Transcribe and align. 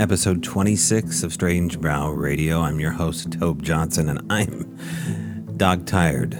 episode 0.00 0.42
26 0.42 1.22
of 1.22 1.30
Strange 1.30 1.78
Brow 1.78 2.08
Radio. 2.08 2.62
I'm 2.62 2.80
your 2.80 2.90
host, 2.90 3.32
Tobe 3.32 3.62
Johnson, 3.62 4.08
and 4.08 4.32
I'm 4.32 5.54
dog 5.58 5.84
tired. 5.84 6.38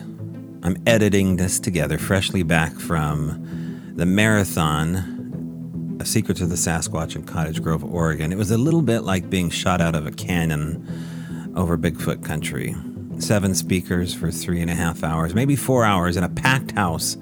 I'm 0.62 0.82
editing 0.86 1.36
this 1.36 1.60
together, 1.60 1.98
freshly 1.98 2.42
back 2.42 2.72
from 2.72 3.92
the 3.96 4.06
marathon 4.06 5.98
of 6.00 6.08
Secrets 6.08 6.40
of 6.40 6.48
the 6.48 6.54
Sasquatch 6.54 7.14
in 7.14 7.24
Cottage 7.24 7.62
Grove, 7.62 7.84
Oregon. 7.84 8.32
It 8.32 8.38
was 8.38 8.50
a 8.50 8.56
little 8.56 8.80
bit 8.80 9.00
like 9.00 9.28
being 9.28 9.50
shot 9.50 9.82
out 9.82 9.94
of 9.94 10.06
a 10.06 10.10
cannon 10.10 11.52
over 11.54 11.76
Bigfoot 11.76 12.24
country. 12.24 12.74
Seven 13.18 13.54
speakers 13.54 14.14
for 14.14 14.30
three 14.30 14.62
and 14.62 14.70
a 14.70 14.74
half 14.74 15.04
hours, 15.04 15.34
maybe 15.34 15.54
four 15.54 15.84
hours 15.84 16.16
in 16.16 16.24
a 16.24 16.30
packed 16.30 16.70
house 16.70 17.18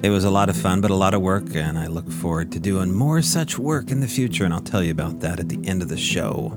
it 0.00 0.10
was 0.10 0.24
a 0.24 0.30
lot 0.30 0.48
of 0.48 0.56
fun, 0.56 0.80
but 0.80 0.92
a 0.92 0.94
lot 0.94 1.12
of 1.12 1.22
work, 1.22 1.56
and 1.56 1.76
I 1.76 1.88
look 1.88 2.08
forward 2.10 2.52
to 2.52 2.60
doing 2.60 2.92
more 2.92 3.20
such 3.20 3.58
work 3.58 3.90
in 3.90 3.98
the 4.00 4.06
future, 4.06 4.44
and 4.44 4.54
I'll 4.54 4.60
tell 4.60 4.82
you 4.82 4.92
about 4.92 5.20
that 5.20 5.40
at 5.40 5.48
the 5.48 5.66
end 5.66 5.82
of 5.82 5.88
the 5.88 5.96
show. 5.96 6.56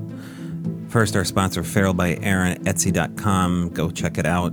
First, 0.88 1.16
our 1.16 1.24
sponsor, 1.24 1.64
Feral 1.64 1.92
by 1.92 2.14
Eryn, 2.16 2.58
Etsy.com. 2.64 3.70
Go 3.70 3.90
check 3.90 4.16
it 4.18 4.26
out. 4.26 4.52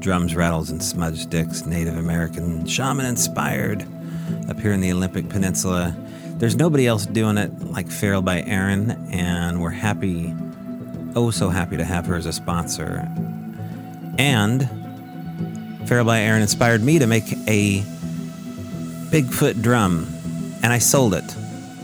Drums, 0.00 0.34
rattles, 0.34 0.70
and 0.70 0.82
smudge 0.82 1.18
sticks, 1.18 1.66
Native 1.66 1.98
American, 1.98 2.64
shaman 2.66 3.04
inspired, 3.04 3.86
up 4.48 4.60
here 4.60 4.72
in 4.72 4.80
the 4.80 4.92
Olympic 4.92 5.28
Peninsula. 5.28 5.94
There's 6.38 6.56
nobody 6.56 6.86
else 6.86 7.04
doing 7.04 7.36
it 7.36 7.50
like 7.64 7.90
Feral 7.90 8.22
by 8.22 8.42
Eryn, 8.42 9.12
and 9.12 9.60
we're 9.60 9.70
happy, 9.70 10.34
oh 11.14 11.30
so 11.30 11.50
happy 11.50 11.76
to 11.76 11.84
have 11.84 12.06
her 12.06 12.14
as 12.14 12.26
a 12.26 12.32
sponsor. 12.32 13.06
And 14.18 14.68
Feral 15.86 16.04
by 16.04 16.20
Eryn 16.20 16.40
inspired 16.40 16.82
me 16.82 16.98
to 16.98 17.06
make 17.06 17.30
a 17.48 17.84
Bigfoot 19.16 19.62
drum, 19.62 20.06
and 20.62 20.74
I 20.74 20.78
sold 20.78 21.14
it. 21.14 21.24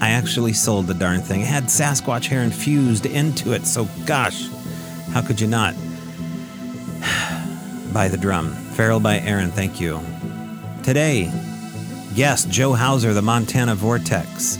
I 0.02 0.11
actually 0.11 0.52
sold 0.52 0.86
the 0.86 0.92
darn 0.92 1.22
thing. 1.22 1.41
It 1.41 1.47
had 1.47 1.64
Sasquatch 1.64 2.27
hair 2.27 2.42
infused 2.42 3.06
into 3.06 3.55
it, 3.55 3.64
so 3.64 3.89
gosh, 4.05 4.50
how 5.12 5.22
could 5.22 5.41
you 5.41 5.47
not 5.47 5.74
buy 7.94 8.08
the 8.08 8.19
drum? 8.19 8.52
Feral 8.74 9.00
by 9.00 9.19
Eryn, 9.20 9.50
thank 9.50 9.80
you. 9.80 10.02
Today, 10.83 11.33
guest 12.14 12.50
Joe 12.50 12.74
Hauser, 12.74 13.14
the 13.14 13.22
Montana 13.22 13.77
Vortex. 13.77 14.58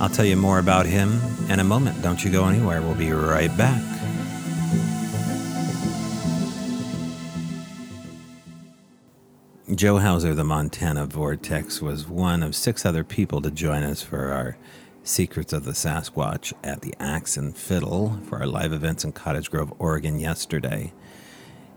I'll 0.00 0.08
tell 0.08 0.24
you 0.24 0.36
more 0.36 0.60
about 0.60 0.86
him 0.86 1.20
in 1.48 1.58
a 1.58 1.64
moment. 1.64 2.00
Don't 2.00 2.24
you 2.24 2.30
go 2.30 2.46
anywhere. 2.46 2.80
We'll 2.80 2.94
be 2.94 3.10
right 3.10 3.50
back. 3.58 3.82
Joe 9.74 9.98
Hauser, 9.98 10.34
the 10.34 10.44
Montana 10.44 11.06
Vortex, 11.06 11.80
was 11.80 12.06
one 12.06 12.42
of 12.42 12.54
six 12.54 12.84
other 12.84 13.04
people 13.04 13.40
to 13.40 13.50
join 13.50 13.82
us 13.84 14.02
for 14.02 14.30
our 14.30 14.58
Secrets 15.02 15.54
of 15.54 15.64
the 15.64 15.72
Sasquatch 15.72 16.52
at 16.62 16.82
the 16.82 16.94
Axe 17.00 17.38
and 17.38 17.56
Fiddle 17.56 18.20
for 18.24 18.40
our 18.40 18.46
live 18.46 18.74
events 18.74 19.02
in 19.02 19.12
Cottage 19.12 19.50
Grove, 19.50 19.72
Oregon 19.78 20.18
yesterday. 20.18 20.92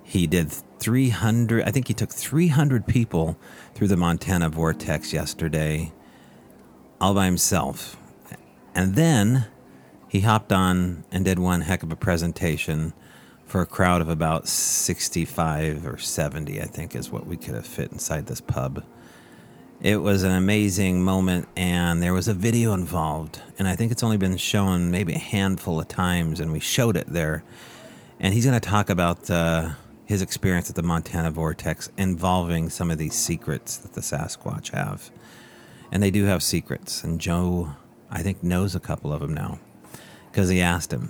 He 0.03 0.27
did 0.27 0.51
300, 0.51 1.63
I 1.63 1.71
think 1.71 1.87
he 1.87 1.93
took 1.93 2.11
300 2.11 2.85
people 2.85 3.37
through 3.75 3.87
the 3.87 3.95
Montana 3.97 4.49
Vortex 4.49 5.13
yesterday, 5.13 5.93
all 6.99 7.13
by 7.13 7.25
himself. 7.25 7.95
And 8.73 8.95
then 8.95 9.45
he 10.09 10.19
hopped 10.19 10.51
on 10.51 11.05
and 11.13 11.23
did 11.23 11.39
one 11.39 11.61
heck 11.61 11.81
of 11.81 11.93
a 11.93 11.95
presentation 11.95 12.93
for 13.45 13.61
a 13.61 13.65
crowd 13.65 14.01
of 14.01 14.09
about 14.09 14.47
65 14.47 15.85
or 15.85 15.97
70, 15.97 16.61
I 16.61 16.65
think 16.65 16.95
is 16.95 17.11
what 17.11 17.27
we 17.27 17.37
could 17.37 17.55
have 17.55 17.65
fit 17.65 17.91
inside 17.91 18.25
this 18.25 18.41
pub. 18.41 18.83
It 19.81 19.97
was 19.97 20.23
an 20.23 20.31
amazing 20.31 21.03
moment, 21.03 21.47
and 21.55 22.01
there 22.01 22.13
was 22.13 22.27
a 22.27 22.33
video 22.33 22.73
involved. 22.73 23.41
And 23.59 23.67
I 23.67 23.75
think 23.75 23.91
it's 23.91 24.03
only 24.03 24.17
been 24.17 24.37
shown 24.37 24.89
maybe 24.89 25.13
a 25.13 25.19
handful 25.19 25.79
of 25.79 25.87
times, 25.87 26.39
and 26.39 26.51
we 26.51 26.59
showed 26.59 26.97
it 26.97 27.07
there. 27.07 27.43
And 28.19 28.33
he's 28.33 28.45
going 28.45 28.59
to 28.59 28.69
talk 28.69 28.89
about 28.89 29.29
uh, 29.29 29.71
his 30.05 30.21
experience 30.21 30.69
at 30.69 30.75
the 30.75 30.83
Montana 30.83 31.29
Vortex 31.29 31.91
involving 31.97 32.69
some 32.69 32.89
of 32.89 32.97
these 32.97 33.13
secrets 33.13 33.77
that 33.77 33.93
the 33.93 34.01
Sasquatch 34.01 34.71
have. 34.71 35.11
And 35.91 36.01
they 36.01 36.11
do 36.11 36.25
have 36.25 36.41
secrets, 36.41 37.03
and 37.03 37.21
Joe, 37.21 37.75
I 38.09 38.23
think, 38.23 38.41
knows 38.41 38.75
a 38.75 38.79
couple 38.79 39.13
of 39.13 39.21
them 39.21 39.33
now 39.33 39.59
because 40.31 40.49
he 40.49 40.61
asked 40.61 40.91
him. 40.91 41.09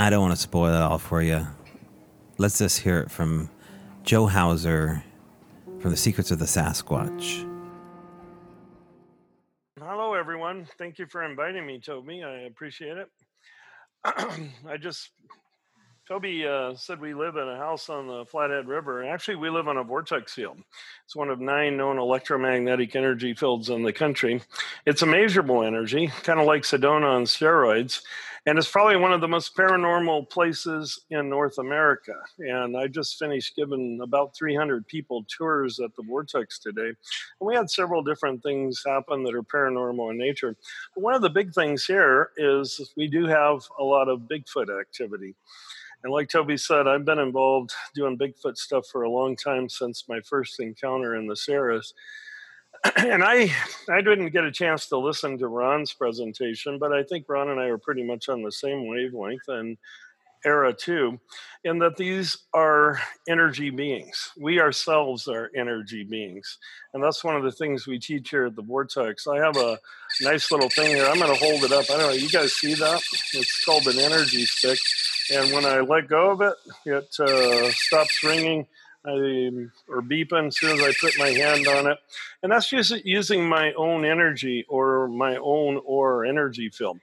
I 0.00 0.08
don't 0.08 0.22
want 0.22 0.34
to 0.34 0.40
spoil 0.40 0.72
it 0.72 0.80
all 0.80 0.96
for 0.96 1.20
you. 1.20 1.46
Let's 2.38 2.56
just 2.56 2.78
hear 2.78 3.00
it 3.00 3.10
from 3.10 3.50
Joe 4.02 4.26
Hauser 4.26 5.04
from 5.78 5.90
The 5.90 5.96
Secrets 5.98 6.30
of 6.30 6.38
the 6.38 6.46
Sasquatch. 6.46 7.46
Hello, 9.78 10.14
everyone. 10.14 10.66
Thank 10.78 10.98
you 10.98 11.04
for 11.04 11.22
inviting 11.22 11.66
me, 11.66 11.80
Toby. 11.80 12.22
I 12.22 12.44
appreciate 12.44 12.96
it. 12.96 13.08
I 14.66 14.78
just, 14.78 15.10
Toby 16.08 16.46
uh, 16.46 16.74
said 16.76 16.98
we 16.98 17.12
live 17.12 17.36
in 17.36 17.46
a 17.46 17.58
house 17.58 17.90
on 17.90 18.06
the 18.06 18.24
Flathead 18.24 18.68
River. 18.68 19.04
Actually, 19.04 19.36
we 19.36 19.50
live 19.50 19.68
on 19.68 19.76
a 19.76 19.84
vortex 19.84 20.32
field. 20.32 20.56
It's 21.04 21.14
one 21.14 21.28
of 21.28 21.40
nine 21.40 21.76
known 21.76 21.98
electromagnetic 21.98 22.96
energy 22.96 23.34
fields 23.34 23.68
in 23.68 23.82
the 23.82 23.92
country. 23.92 24.40
It's 24.86 25.02
a 25.02 25.06
measurable 25.06 25.62
energy, 25.62 26.06
kind 26.22 26.40
of 26.40 26.46
like 26.46 26.62
Sedona 26.62 27.16
on 27.16 27.24
steroids 27.24 28.00
and 28.46 28.58
it's 28.58 28.70
probably 28.70 28.96
one 28.96 29.12
of 29.12 29.20
the 29.20 29.28
most 29.28 29.56
paranormal 29.56 30.28
places 30.30 31.04
in 31.10 31.28
North 31.28 31.58
America. 31.58 32.14
And 32.38 32.76
I 32.76 32.86
just 32.86 33.18
finished 33.18 33.56
giving 33.56 34.00
about 34.02 34.34
300 34.36 34.86
people 34.86 35.24
tours 35.36 35.80
at 35.80 35.94
the 35.96 36.02
Vortex 36.02 36.58
today, 36.58 36.88
and 36.88 36.96
we 37.40 37.54
had 37.54 37.70
several 37.70 38.02
different 38.02 38.42
things 38.42 38.82
happen 38.86 39.22
that 39.24 39.34
are 39.34 39.42
paranormal 39.42 40.10
in 40.10 40.18
nature. 40.18 40.56
But 40.94 41.02
one 41.02 41.14
of 41.14 41.22
the 41.22 41.30
big 41.30 41.52
things 41.54 41.84
here 41.84 42.30
is 42.36 42.92
we 42.96 43.08
do 43.08 43.26
have 43.26 43.62
a 43.78 43.84
lot 43.84 44.08
of 44.08 44.28
Bigfoot 44.30 44.68
activity. 44.80 45.34
And 46.02 46.12
like 46.12 46.30
Toby 46.30 46.56
said, 46.56 46.88
I've 46.88 47.04
been 47.04 47.18
involved 47.18 47.72
doing 47.94 48.16
Bigfoot 48.16 48.56
stuff 48.56 48.86
for 48.86 49.02
a 49.02 49.10
long 49.10 49.36
time 49.36 49.68
since 49.68 50.08
my 50.08 50.20
first 50.20 50.58
encounter 50.58 51.16
in 51.16 51.26
the 51.26 51.36
Sierras. 51.36 51.92
and 52.96 53.22
I 53.22 53.52
I 53.88 54.00
didn't 54.00 54.30
get 54.30 54.44
a 54.44 54.52
chance 54.52 54.86
to 54.88 54.98
listen 54.98 55.38
to 55.38 55.48
Ron's 55.48 55.92
presentation, 55.92 56.78
but 56.78 56.92
I 56.92 57.02
think 57.02 57.26
Ron 57.28 57.50
and 57.50 57.60
I 57.60 57.66
are 57.66 57.78
pretty 57.78 58.02
much 58.02 58.28
on 58.28 58.42
the 58.42 58.52
same 58.52 58.86
wavelength 58.86 59.48
and 59.48 59.76
era 60.44 60.72
too, 60.72 61.20
in 61.64 61.78
that 61.78 61.96
these 61.96 62.36
are 62.54 62.98
energy 63.28 63.68
beings. 63.68 64.30
We 64.40 64.60
ourselves 64.60 65.28
are 65.28 65.50
energy 65.54 66.04
beings, 66.04 66.58
and 66.94 67.02
that's 67.02 67.22
one 67.22 67.36
of 67.36 67.42
the 67.42 67.52
things 67.52 67.86
we 67.86 67.98
teach 67.98 68.30
here 68.30 68.46
at 68.46 68.56
the 68.56 68.62
Vortex. 68.62 69.26
I 69.26 69.36
have 69.36 69.56
a 69.56 69.78
nice 70.22 70.50
little 70.50 70.70
thing 70.70 70.96
here. 70.96 71.06
I'm 71.06 71.18
going 71.18 71.32
to 71.32 71.44
hold 71.44 71.64
it 71.64 71.72
up. 71.72 71.84
I 71.90 71.98
don't 71.98 72.00
know. 72.00 72.12
You 72.12 72.30
guys 72.30 72.54
see 72.54 72.74
that? 72.74 73.02
It's 73.34 73.64
called 73.64 73.86
an 73.88 73.98
energy 73.98 74.46
stick, 74.46 74.78
and 75.34 75.52
when 75.52 75.66
I 75.66 75.80
let 75.80 76.08
go 76.08 76.30
of 76.30 76.40
it, 76.40 76.54
it 76.86 77.20
uh, 77.20 77.70
stops 77.72 78.22
ringing 78.24 78.66
I, 79.06 79.10
or 79.88 80.02
beeping 80.02 80.48
as 80.48 80.58
soon 80.58 80.78
as 80.78 80.84
I 80.84 80.92
put 81.00 81.18
my 81.18 81.30
hand 81.30 81.66
on 81.68 81.90
it. 81.90 81.98
And 82.42 82.52
that's 82.52 82.68
just 82.68 83.04
using 83.04 83.48
my 83.48 83.72
own 83.72 84.04
energy 84.04 84.66
or 84.68 85.08
my 85.08 85.36
own 85.36 85.80
or 85.84 86.26
energy 86.26 86.68
field. 86.68 87.00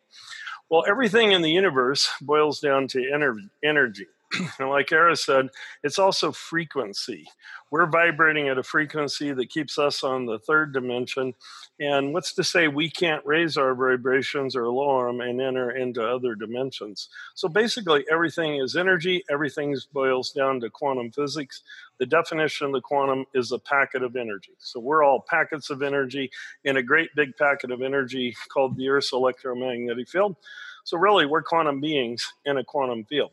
Well, 0.69 0.83
everything 0.87 1.31
in 1.31 1.41
the 1.41 1.51
universe 1.51 2.09
boils 2.21 2.59
down 2.59 2.87
to 2.89 2.99
ener- 2.99 3.49
energy. 3.63 4.07
and 4.59 4.69
like 4.69 4.91
Era 4.91 5.15
said, 5.15 5.49
it's 5.83 5.99
also 5.99 6.31
frequency. 6.31 7.25
We're 7.71 7.85
vibrating 7.85 8.47
at 8.47 8.57
a 8.57 8.63
frequency 8.63 9.33
that 9.33 9.49
keeps 9.49 9.77
us 9.77 10.03
on 10.03 10.25
the 10.25 10.39
third 10.39 10.73
dimension. 10.73 11.33
And 11.79 12.13
what's 12.13 12.33
to 12.33 12.43
say 12.43 12.67
we 12.67 12.89
can't 12.89 13.25
raise 13.25 13.57
our 13.57 13.75
vibrations 13.75 14.55
or 14.55 14.69
lower 14.69 15.07
them 15.07 15.21
and 15.21 15.41
enter 15.41 15.71
into 15.71 16.03
other 16.03 16.33
dimensions? 16.35 17.09
So 17.35 17.47
basically, 17.47 18.05
everything 18.11 18.55
is 18.57 18.75
energy, 18.75 19.23
everything 19.29 19.75
boils 19.93 20.31
down 20.31 20.59
to 20.61 20.69
quantum 20.69 21.11
physics. 21.11 21.61
The 21.99 22.05
definition 22.05 22.67
of 22.67 22.73
the 22.73 22.81
quantum 22.81 23.25
is 23.33 23.51
a 23.51 23.59
packet 23.59 24.03
of 24.03 24.15
energy. 24.15 24.53
So 24.59 24.79
we're 24.79 25.03
all 25.03 25.25
packets 25.27 25.69
of 25.69 25.81
energy 25.81 26.29
in 26.63 26.77
a 26.77 26.83
great 26.83 27.09
big 27.15 27.35
packet 27.37 27.71
of 27.71 27.81
energy 27.81 28.35
called 28.49 28.77
the 28.77 28.89
Earth's 28.89 29.13
electromagnetic 29.13 30.07
field. 30.09 30.35
So, 30.83 30.97
really, 30.97 31.25
we're 31.25 31.43
quantum 31.43 31.81
beings 31.81 32.25
in 32.45 32.59
a 32.59 32.63
quantum 32.63 33.03
field. 33.03 33.31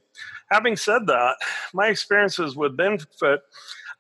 Having 0.51 0.77
said 0.77 1.07
that, 1.07 1.37
my 1.73 1.87
experiences 1.87 2.57
with 2.57 2.77
Bigfoot, 2.77 3.39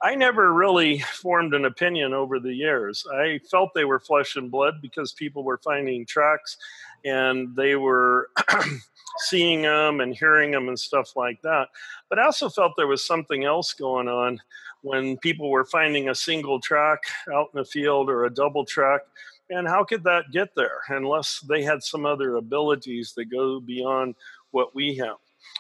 I 0.02 0.16
never 0.16 0.52
really 0.52 0.98
formed 0.98 1.54
an 1.54 1.64
opinion 1.64 2.12
over 2.12 2.40
the 2.40 2.52
years. 2.52 3.06
I 3.14 3.38
felt 3.48 3.70
they 3.72 3.84
were 3.84 4.00
flesh 4.00 4.34
and 4.34 4.50
blood 4.50 4.82
because 4.82 5.12
people 5.12 5.44
were 5.44 5.58
finding 5.58 6.04
tracks 6.04 6.56
and 7.04 7.54
they 7.56 7.76
were 7.76 8.30
seeing 9.18 9.62
them 9.62 10.00
and 10.00 10.14
hearing 10.14 10.50
them 10.50 10.68
and 10.68 10.78
stuff 10.78 11.16
like 11.16 11.40
that. 11.42 11.68
But 12.08 12.18
I 12.18 12.24
also 12.24 12.48
felt 12.48 12.72
there 12.76 12.86
was 12.86 13.06
something 13.06 13.44
else 13.44 13.72
going 13.72 14.08
on 14.08 14.40
when 14.82 15.16
people 15.18 15.50
were 15.50 15.64
finding 15.64 16.08
a 16.08 16.14
single 16.14 16.60
track 16.60 17.00
out 17.32 17.48
in 17.54 17.58
the 17.58 17.64
field 17.64 18.10
or 18.10 18.24
a 18.24 18.34
double 18.34 18.64
track 18.64 19.02
and 19.50 19.68
how 19.68 19.84
could 19.84 20.04
that 20.04 20.30
get 20.32 20.54
there 20.54 20.80
unless 20.88 21.40
they 21.40 21.62
had 21.62 21.82
some 21.82 22.06
other 22.06 22.36
abilities 22.36 23.12
that 23.16 23.26
go 23.26 23.60
beyond 23.60 24.14
what 24.52 24.74
we 24.74 24.96
have? 24.96 25.16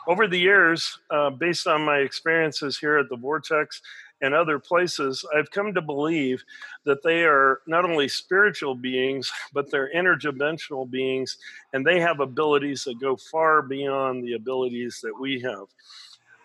Over 0.08 0.26
the 0.26 0.38
years, 0.38 0.98
uh, 1.10 1.30
based 1.30 1.66
on 1.66 1.82
my 1.82 1.98
experiences 1.98 2.78
here 2.78 2.98
at 2.98 3.08
the 3.08 3.16
Vortex 3.16 3.82
and 4.24 4.34
other 4.34 4.58
places, 4.58 5.24
I've 5.36 5.50
come 5.50 5.74
to 5.74 5.82
believe 5.82 6.42
that 6.84 7.02
they 7.02 7.24
are 7.24 7.60
not 7.66 7.84
only 7.84 8.08
spiritual 8.08 8.74
beings, 8.74 9.30
but 9.52 9.70
they're 9.70 9.92
interdimensional 9.94 10.90
beings, 10.90 11.36
and 11.72 11.86
they 11.86 12.00
have 12.00 12.20
abilities 12.20 12.84
that 12.84 13.00
go 13.00 13.16
far 13.16 13.60
beyond 13.62 14.24
the 14.24 14.32
abilities 14.32 15.00
that 15.02 15.18
we 15.18 15.40
have. 15.40 15.66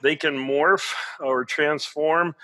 They 0.02 0.16
can 0.16 0.36
morph 0.36 0.94
or 1.20 1.46
transform 1.46 2.36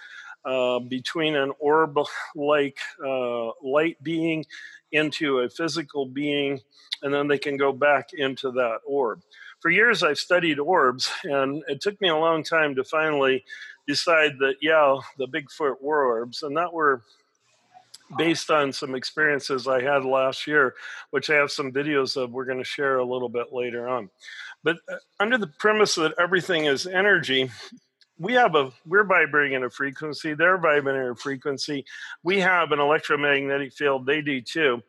uh, 0.45 0.79
between 0.79 1.35
an 1.35 1.51
orb 1.59 1.97
like 2.35 2.77
uh, 3.03 3.49
light 3.63 4.01
being 4.03 4.45
into 4.91 5.39
a 5.39 5.49
physical 5.49 6.05
being, 6.05 6.61
and 7.01 7.13
then 7.13 7.27
they 7.27 7.37
can 7.37 7.57
go 7.57 7.73
back 7.73 8.13
into 8.13 8.51
that 8.51 8.79
orb. 8.85 9.21
For 9.59 9.69
years, 9.69 10.03
I've 10.03 10.19
studied 10.19 10.59
orbs, 10.59 11.11
and 11.23 11.63
it 11.67 11.81
took 11.81 11.99
me 11.99 12.09
a 12.09 12.15
long 12.15 12.43
time 12.43 12.75
to 12.75 12.83
finally 12.83 13.43
decide 13.87 14.37
that, 14.39 14.55
yeah, 14.61 14.97
the 15.17 15.27
Bigfoot 15.27 15.81
were 15.81 16.05
orbs, 16.05 16.43
and 16.43 16.55
that 16.57 16.73
were 16.73 17.01
based 18.17 18.51
on 18.51 18.71
some 18.71 18.95
experiences 18.95 19.67
I 19.67 19.81
had 19.81 20.05
last 20.05 20.45
year, 20.45 20.75
which 21.09 21.29
I 21.29 21.35
have 21.35 21.51
some 21.51 21.71
videos 21.71 22.17
of 22.21 22.31
we're 22.31 22.45
going 22.45 22.59
to 22.59 22.63
share 22.63 22.97
a 22.97 23.05
little 23.05 23.29
bit 23.29 23.51
later 23.51 23.87
on. 23.87 24.09
But 24.63 24.77
uh, 24.89 24.97
under 25.19 25.37
the 25.37 25.47
premise 25.47 25.95
that 25.95 26.13
everything 26.19 26.65
is 26.65 26.87
energy, 26.87 27.49
we 28.17 28.33
have 28.33 28.55
a 28.55 28.71
we're 28.85 29.03
vibrating 29.03 29.63
a 29.63 29.69
frequency 29.69 30.33
they're 30.33 30.57
vibrating 30.57 31.09
a 31.09 31.15
frequency 31.15 31.83
we 32.23 32.39
have 32.39 32.71
an 32.71 32.79
electromagnetic 32.79 33.73
field 33.73 34.05
they 34.05 34.21
do 34.21 34.41
too 34.41 34.81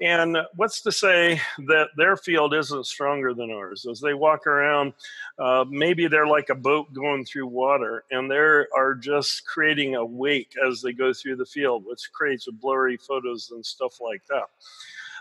and 0.00 0.38
what's 0.56 0.82
to 0.82 0.92
say 0.92 1.40
that 1.66 1.88
their 1.96 2.16
field 2.16 2.54
isn't 2.54 2.86
stronger 2.86 3.32
than 3.32 3.50
ours? 3.50 3.86
As 3.88 4.00
they 4.00 4.14
walk 4.14 4.46
around 4.46 4.92
uh, 5.38 5.64
maybe 5.68 6.06
they're 6.06 6.26
like 6.26 6.48
a 6.50 6.54
boat 6.54 6.92
going 6.92 7.24
through 7.24 7.46
water 7.46 8.04
and 8.10 8.30
they 8.30 8.36
are 8.36 8.94
just 8.94 9.46
creating 9.46 9.96
a 9.96 10.04
wake 10.04 10.52
as 10.66 10.80
they 10.80 10.92
go 10.92 11.12
through 11.12 11.36
the 11.36 11.44
field 11.44 11.84
which 11.86 12.12
creates 12.12 12.46
blurry 12.60 12.96
photos 12.96 13.50
and 13.50 13.64
stuff 13.64 14.00
like 14.00 14.22
that 14.28 14.44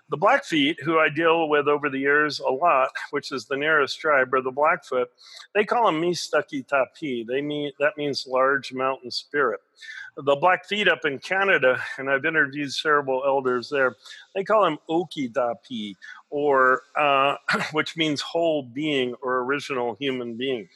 the 0.10 0.18
Blackfeet, 0.18 0.82
who 0.84 1.00
I 1.00 1.10
deal 1.10 1.48
with 1.50 1.68
over 1.68 1.90
the 1.90 2.00
years 2.00 2.40
a 2.40 2.50
lot, 2.50 2.90
which 3.12 3.32
is 3.32 3.46
the 3.46 3.56
nearest 3.56 4.00
tribe, 4.00 4.34
or 4.34 4.42
the 4.42 4.52
Blackfoot, 4.52 5.10
they 5.56 5.64
call 5.64 5.86
them 5.86 6.02
Mistaki 6.02 6.68
Tapi. 6.68 7.24
They 7.24 7.42
mean 7.42 7.72
that 7.80 7.98
means 7.98 8.28
large 8.28 8.74
mountain 8.74 9.12
spirit. 9.12 9.62
The 10.16 10.36
Blackfeet 10.36 10.88
up 10.88 11.06
in 11.06 11.20
Canada, 11.20 11.82
and 11.98 12.10
I've 12.10 12.26
interviewed 12.26 12.72
several 12.72 13.24
elders 13.26 13.70
there, 13.70 13.96
they 14.36 14.44
call 14.44 14.64
them 14.64 14.78
Oki 14.88 15.30
Tapi, 15.30 15.98
or 16.30 16.82
uh, 16.98 17.38
which 17.72 17.98
means 17.98 18.22
whole 18.22 18.64
being 18.64 19.16
or 19.22 19.40
original 19.40 19.96
human 20.00 20.36
being. 20.36 20.68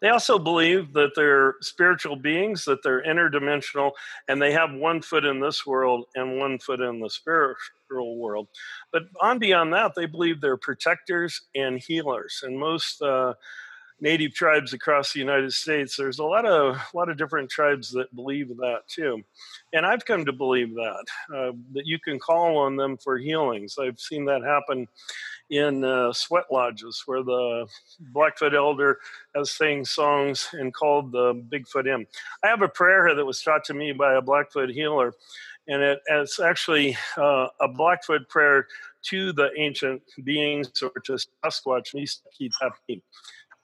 They 0.00 0.08
also 0.08 0.38
believe 0.38 0.92
that 0.94 1.12
they're 1.14 1.54
spiritual 1.60 2.16
beings, 2.16 2.64
that 2.64 2.82
they're 2.82 3.02
interdimensional, 3.02 3.92
and 4.28 4.40
they 4.40 4.52
have 4.52 4.72
one 4.72 5.02
foot 5.02 5.24
in 5.24 5.40
this 5.40 5.66
world 5.66 6.06
and 6.14 6.38
one 6.38 6.58
foot 6.58 6.80
in 6.80 7.00
the 7.00 7.10
spiritual 7.10 8.16
world. 8.16 8.48
But 8.92 9.04
on 9.20 9.38
beyond 9.38 9.72
that, 9.72 9.92
they 9.94 10.06
believe 10.06 10.40
they're 10.40 10.56
protectors 10.56 11.42
and 11.54 11.78
healers. 11.78 12.40
And 12.42 12.58
most 12.58 13.00
uh, 13.02 13.34
native 14.00 14.34
tribes 14.34 14.72
across 14.72 15.12
the 15.12 15.20
United 15.20 15.52
States, 15.52 15.96
there's 15.96 16.18
a 16.18 16.24
lot 16.24 16.44
of 16.44 16.76
a 16.76 16.96
lot 16.96 17.08
of 17.08 17.16
different 17.16 17.50
tribes 17.50 17.90
that 17.92 18.14
believe 18.14 18.48
that 18.48 18.80
too, 18.88 19.22
and 19.72 19.86
I've 19.86 20.04
come 20.04 20.24
to 20.24 20.32
believe 20.32 20.74
that 20.74 21.04
uh, 21.34 21.52
that 21.72 21.86
you 21.86 21.98
can 21.98 22.18
call 22.18 22.58
on 22.58 22.76
them 22.76 22.96
for 22.96 23.18
healings. 23.18 23.76
I've 23.78 24.00
seen 24.00 24.24
that 24.26 24.42
happen 24.42 24.86
in 25.50 25.84
uh, 25.84 26.12
sweat 26.12 26.44
lodges 26.50 27.02
where 27.06 27.22
the 27.22 27.66
Blackfoot 28.12 28.54
elder 28.54 28.98
has 29.34 29.52
sang 29.52 29.84
songs 29.84 30.48
and 30.52 30.74
called 30.74 31.12
the 31.12 31.34
Bigfoot 31.34 31.86
in. 31.86 32.06
I 32.42 32.48
have 32.48 32.62
a 32.62 32.68
prayer 32.68 33.14
that 33.14 33.24
was 33.24 33.42
taught 33.42 33.64
to 33.64 33.74
me 33.74 33.92
by 33.92 34.14
a 34.14 34.22
Blackfoot 34.22 34.70
healer, 34.70 35.14
and 35.68 35.82
it, 35.82 36.00
it's 36.06 36.40
actually 36.40 36.96
uh, 37.16 37.48
a 37.60 37.68
Blackfoot 37.68 38.28
prayer 38.28 38.66
to 39.02 39.32
the 39.32 39.50
ancient 39.56 40.02
beings 40.24 40.70
or 40.82 40.90
to 41.04 41.18
Sasquatch, 41.44 41.94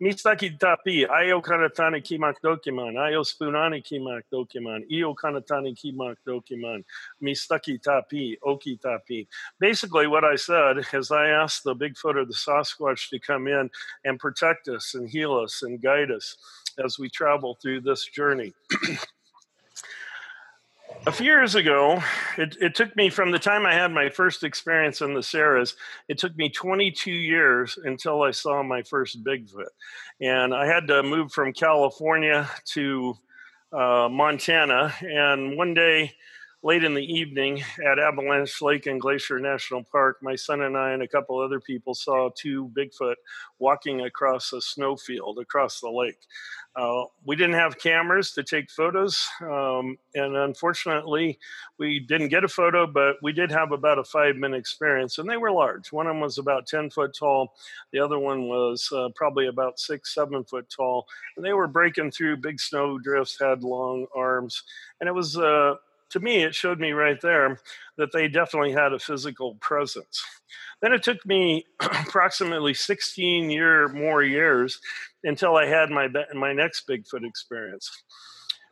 Mistaki 0.02 0.58
tapi, 0.58 1.06
ayo 1.06 1.40
kanatani 1.40 2.02
kimak 2.02 2.42
dokiman, 2.42 2.98
ayo 2.98 3.22
spunani 3.22 3.78
kimak 3.80 4.24
dokiman, 4.32 4.82
io 4.90 5.14
kanatani 5.14 5.78
kimak 5.78 6.18
dokiman, 6.26 6.82
mistaki 7.22 7.78
tapi, 7.78 8.36
oki 8.42 8.76
tapi. 8.82 9.28
Basically, 9.60 10.08
what 10.08 10.24
I 10.24 10.34
said 10.34 10.78
is 10.92 11.12
I 11.12 11.28
asked 11.28 11.62
the 11.62 11.76
Bigfoot 11.76 12.16
or 12.16 12.24
the 12.24 12.34
Sasquatch 12.34 13.10
to 13.10 13.20
come 13.20 13.46
in 13.46 13.70
and 14.04 14.18
protect 14.18 14.66
us 14.66 14.94
and 14.94 15.08
heal 15.08 15.38
us 15.38 15.62
and 15.62 15.80
guide 15.80 16.10
us 16.10 16.36
as 16.84 16.98
we 16.98 17.08
travel 17.08 17.56
through 17.62 17.82
this 17.82 18.04
journey. 18.06 18.52
a 21.06 21.12
few 21.12 21.26
years 21.26 21.54
ago, 21.54 22.02
it, 22.38 22.56
it, 22.60 22.74
took 22.74 22.94
me 22.94 23.10
from 23.10 23.32
the 23.32 23.38
time 23.38 23.66
I 23.66 23.74
had 23.74 23.90
my 23.90 24.08
first 24.08 24.44
experience 24.44 25.00
in 25.00 25.14
the 25.14 25.22
Sierras, 25.22 25.74
it 26.08 26.18
took 26.18 26.36
me 26.36 26.48
22 26.48 27.10
years 27.10 27.78
until 27.84 28.22
I 28.22 28.30
saw 28.30 28.62
my 28.62 28.82
first 28.82 29.24
Bigfoot. 29.24 29.66
And 30.20 30.54
I 30.54 30.66
had 30.66 30.86
to 30.88 31.02
move 31.02 31.32
from 31.32 31.52
California 31.52 32.48
to 32.66 33.14
uh, 33.72 34.08
Montana. 34.10 34.94
And 35.02 35.56
one 35.56 35.74
day, 35.74 36.12
late 36.64 36.84
in 36.84 36.94
the 36.94 37.04
evening 37.04 37.60
at 37.84 37.98
Avalanche 37.98 38.62
Lake 38.62 38.86
and 38.86 39.00
Glacier 39.00 39.40
National 39.40 39.82
Park, 39.82 40.18
my 40.22 40.36
son 40.36 40.62
and 40.62 40.76
I 40.76 40.92
and 40.92 41.02
a 41.02 41.08
couple 41.08 41.40
other 41.40 41.58
people 41.58 41.92
saw 41.92 42.30
two 42.36 42.70
Bigfoot 42.76 43.16
walking 43.58 44.02
across 44.02 44.52
a 44.52 44.60
snowfield 44.60 45.40
across 45.40 45.80
the 45.80 45.90
lake. 45.90 46.20
Uh, 46.76 47.04
we 47.26 47.36
didn't 47.36 47.56
have 47.56 47.78
cameras 47.78 48.30
to 48.32 48.42
take 48.44 48.70
photos, 48.70 49.28
um, 49.42 49.98
and 50.14 50.36
unfortunately, 50.36 51.38
we 51.78 51.98
didn't 51.98 52.28
get 52.28 52.44
a 52.44 52.48
photo, 52.48 52.86
but 52.86 53.16
we 53.22 53.32
did 53.32 53.50
have 53.50 53.72
about 53.72 53.98
a 53.98 54.04
five 54.04 54.36
minute 54.36 54.56
experience, 54.56 55.18
and 55.18 55.28
they 55.28 55.36
were 55.36 55.50
large. 55.50 55.92
One 55.92 56.06
of 56.06 56.12
them 56.12 56.20
was 56.20 56.38
about 56.38 56.66
10 56.66 56.90
foot 56.90 57.14
tall, 57.18 57.52
the 57.92 57.98
other 57.98 58.18
one 58.18 58.48
was 58.48 58.88
uh, 58.94 59.08
probably 59.16 59.48
about 59.48 59.80
six, 59.80 60.14
seven 60.14 60.44
foot 60.44 60.70
tall, 60.74 61.06
and 61.36 61.44
they 61.44 61.52
were 61.52 61.66
breaking 61.66 62.12
through 62.12 62.38
big 62.38 62.58
snow 62.58 62.98
drifts, 62.98 63.38
had 63.38 63.64
long 63.64 64.06
arms, 64.14 64.62
and 65.00 65.08
it 65.08 65.12
was. 65.12 65.36
Uh, 65.36 65.74
to 66.12 66.20
me, 66.20 66.42
it 66.42 66.54
showed 66.54 66.78
me 66.78 66.92
right 66.92 67.20
there 67.20 67.58
that 67.96 68.12
they 68.12 68.28
definitely 68.28 68.72
had 68.72 68.92
a 68.92 68.98
physical 68.98 69.56
presence. 69.56 70.22
Then 70.80 70.92
it 70.92 71.02
took 71.02 71.24
me 71.26 71.64
approximately 71.80 72.74
16 72.74 73.50
year 73.50 73.88
more 73.88 74.22
years 74.22 74.80
until 75.24 75.56
I 75.56 75.66
had 75.66 75.90
my 75.90 76.08
my 76.34 76.52
next 76.52 76.86
Bigfoot 76.88 77.26
experience. 77.26 77.90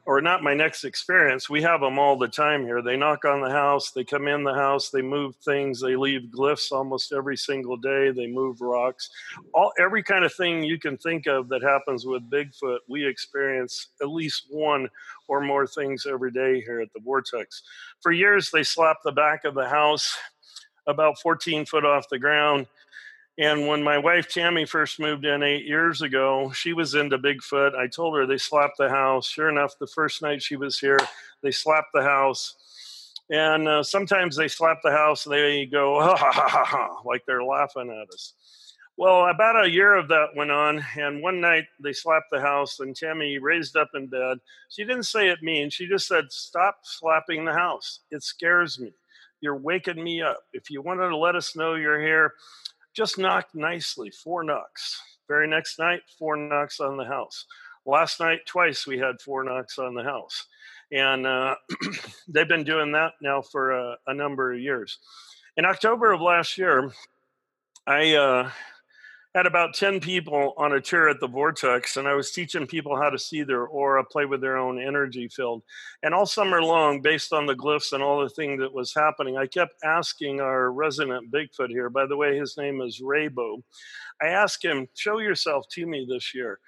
Or 0.07 0.21
not 0.21 0.43
my 0.43 0.55
next 0.55 0.85
experience. 0.85 1.49
We 1.49 1.63
have 1.63 1.81
them 1.81 1.99
all 1.99 2.17
the 2.17 2.27
time 2.27 2.65
here. 2.65 2.83
They 2.83 2.97
knock 2.97 3.25
on 3.25 3.43
the 3.43 3.51
house, 3.51 3.91
they 3.91 4.03
come 4.03 4.27
in 4.27 4.43
the 4.43 4.55
house, 4.55 4.91
they 4.91 5.03
move 5.03 5.37
things, 5.37 5.81
they 5.81 5.95
leave 5.95 6.31
glyphs 6.35 6.73
almost 6.73 7.13
every 7.13 7.37
single 7.37 7.77
day, 7.77 8.11
they 8.11 8.27
move 8.27 8.61
rocks. 8.61 9.11
All 9.53 9.73
every 9.79 10.03
kind 10.03 10.25
of 10.25 10.35
thing 10.35 10.65
you 10.65 10.79
can 10.79 10.97
think 10.97 11.27
of 11.27 11.49
that 11.51 11.63
happens 11.63 12.07
with 12.07 12.29
Bigfoot, 12.31 12.79
we 12.89 13.07
experience 13.07 13.89
at 14.01 14.09
least 14.09 14.47
one 14.49 14.89
or 15.29 15.43
more 15.43 15.67
things 15.67 16.07
every 16.11 16.33
day 16.33 16.61
here 16.61 16.81
at 16.81 16.93
the 16.95 17.01
Vortex. 17.01 17.63
For 18.01 18.11
years 18.11 18.51
they 18.51 18.63
slapped 18.63 19.05
the 19.05 19.13
back 19.13 19.45
of 19.45 19.55
the 19.55 19.69
house 19.69 20.17
about 20.87 21.21
14 21.21 21.67
foot 21.67 21.85
off 21.85 22.09
the 22.09 22.19
ground. 22.19 22.67
And 23.41 23.67
when 23.67 23.83
my 23.83 23.97
wife 23.97 24.29
Tammy 24.29 24.67
first 24.67 25.01
moved 25.01 25.25
in 25.25 25.43
eight 25.43 25.65
years 25.65 26.03
ago, 26.03 26.53
she 26.53 26.75
was 26.75 26.95
into 26.95 27.17
Bigfoot. 27.17 27.75
I 27.75 27.87
told 27.87 28.15
her 28.15 28.27
they 28.27 28.37
slapped 28.37 28.77
the 28.77 28.91
house. 28.91 29.27
Sure 29.27 29.49
enough, 29.49 29.79
the 29.79 29.87
first 29.87 30.21
night 30.21 30.43
she 30.43 30.57
was 30.57 30.79
here, 30.79 30.99
they 31.43 31.51
slapped 31.51 31.89
the 31.95 32.03
house. 32.03 32.55
And 33.31 33.67
uh, 33.67 33.83
sometimes 33.83 34.37
they 34.37 34.47
slap 34.47 34.81
the 34.85 34.91
house 34.91 35.25
and 35.25 35.35
they 35.35 35.65
go, 35.65 36.01
ha, 36.03 36.17
ha, 36.17 36.31
ha, 36.31 36.65
ha, 36.67 37.01
like 37.07 37.25
they're 37.25 37.43
laughing 37.43 37.89
at 37.89 38.13
us. 38.13 38.35
Well, 38.99 39.25
about 39.31 39.65
a 39.65 39.71
year 39.71 39.95
of 39.95 40.09
that 40.09 40.37
went 40.37 40.51
on, 40.51 40.85
and 40.99 41.23
one 41.23 41.41
night 41.41 41.65
they 41.83 41.95
slapped 41.95 42.27
the 42.31 42.43
house, 42.43 42.81
and 42.81 42.95
Tammy 42.95 43.39
raised 43.39 43.75
up 43.75 43.89
in 43.95 44.09
bed. 44.09 44.37
She 44.69 44.85
didn't 44.85 45.05
say 45.05 45.31
it 45.31 45.43
mean, 45.43 45.71
she 45.71 45.87
just 45.87 46.07
said, 46.07 46.31
Stop 46.31 46.81
slapping 46.83 47.47
the 47.47 47.55
house. 47.55 48.01
It 48.11 48.23
scares 48.23 48.79
me. 48.79 48.93
You're 49.41 49.57
waking 49.57 50.05
me 50.05 50.21
up. 50.21 50.41
If 50.53 50.69
you 50.69 50.83
wanted 50.83 51.09
to 51.09 51.17
let 51.17 51.35
us 51.35 51.57
know 51.57 51.77
you're 51.77 51.99
here, 51.99 52.35
just 52.95 53.19
knocked 53.19 53.55
nicely, 53.55 54.11
four 54.11 54.43
knocks. 54.43 55.01
Very 55.29 55.49
next 55.49 55.79
night, 55.79 56.01
four 56.19 56.37
knocks 56.37 56.81
on 56.81 56.97
the 56.97 57.05
house. 57.05 57.47
Last 57.87 58.21
night, 58.21 58.41
twice 58.47 58.87
we 58.87 58.99
had 58.99 59.21
four 59.21 59.45
knocks 59.45 59.79
on 59.79 59.95
the 59.95 60.03
house. 60.03 60.47
And 60.93 61.27
uh, 61.27 61.55
they've 62.29 62.49
been 62.49 62.65
doing 62.65 62.93
that 62.93 63.13
now 63.23 63.43
for 63.43 63.71
a, 63.71 63.97
a, 64.09 64.15
number 64.15 64.53
of 64.53 64.61
years. 64.61 64.99
In 65.57 65.65
October 65.65 66.13
of 66.13 66.21
last 66.21 66.59
year, 66.59 66.93
I 67.87 68.15
uh, 68.15 68.51
had 69.35 69.47
about 69.47 69.75
10 69.75 70.01
people 70.01 70.55
on 70.57 70.73
a 70.73 70.81
tour 70.81 71.09
at 71.09 71.21
the 71.21 71.29
Vortex, 71.29 71.97
and 71.97 72.09
I 72.09 72.15
was 72.15 72.33
teaching 72.33 72.67
people 72.67 72.97
how 72.97 73.11
to 73.11 73.19
see 73.19 73.45
their 73.45 73.65
aura, 73.65 74.05
play 74.05 74.25
with 74.25 74.41
their 74.41 74.57
own 74.57 74.83
energy 74.83 75.29
field. 75.29 75.63
And 76.03 76.13
all 76.13 76.27
summer 76.27 76.61
long, 76.63 77.01
based 77.01 77.33
on 77.33 77.47
the 77.47 77.55
glyphs 77.55 77.93
and 77.93 78.03
all 78.03 78.21
the 78.21 78.29
things 78.29 78.59
that 78.61 78.75
was 78.75 78.93
happening, 78.93 79.37
I 79.37 79.47
kept 79.47 79.75
asking 79.85 80.41
our 80.41 80.73
resident 80.73 81.31
Bigfoot 81.31 81.69
here, 81.69 81.89
by 81.91 82.07
the 82.07 82.17
way, 82.17 82.37
his 82.37 82.57
name 82.57 82.81
is 82.81 83.01
Raybo. 83.01 83.63
I 84.21 84.27
asked 84.27 84.65
him, 84.65 84.89
Show 84.95 85.19
yourself 85.19 85.67
to 85.73 85.87
me 85.87 86.07
this 86.09 86.35
year. 86.35 86.59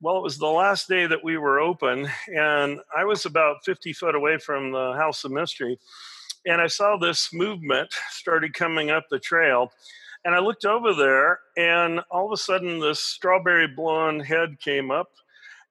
Well, 0.00 0.16
it 0.16 0.22
was 0.22 0.38
the 0.38 0.46
last 0.46 0.88
day 0.88 1.06
that 1.06 1.24
we 1.24 1.36
were 1.36 1.60
open, 1.60 2.08
and 2.34 2.80
I 2.96 3.04
was 3.04 3.26
about 3.26 3.64
50 3.64 3.92
foot 3.92 4.14
away 4.14 4.38
from 4.38 4.72
the 4.72 4.94
House 4.94 5.24
of 5.24 5.32
Mystery, 5.32 5.78
and 6.46 6.62
I 6.62 6.66
saw 6.66 6.96
this 6.96 7.30
movement 7.32 7.92
started 8.10 8.54
coming 8.54 8.90
up 8.90 9.04
the 9.10 9.18
trail. 9.18 9.70
And 10.24 10.34
I 10.34 10.38
looked 10.38 10.64
over 10.64 10.94
there, 10.94 11.38
and 11.56 12.00
all 12.10 12.26
of 12.26 12.32
a 12.32 12.36
sudden, 12.36 12.80
this 12.80 13.00
strawberry 13.00 13.68
blonde 13.68 14.24
head 14.24 14.58
came 14.60 14.90
up, 14.90 15.10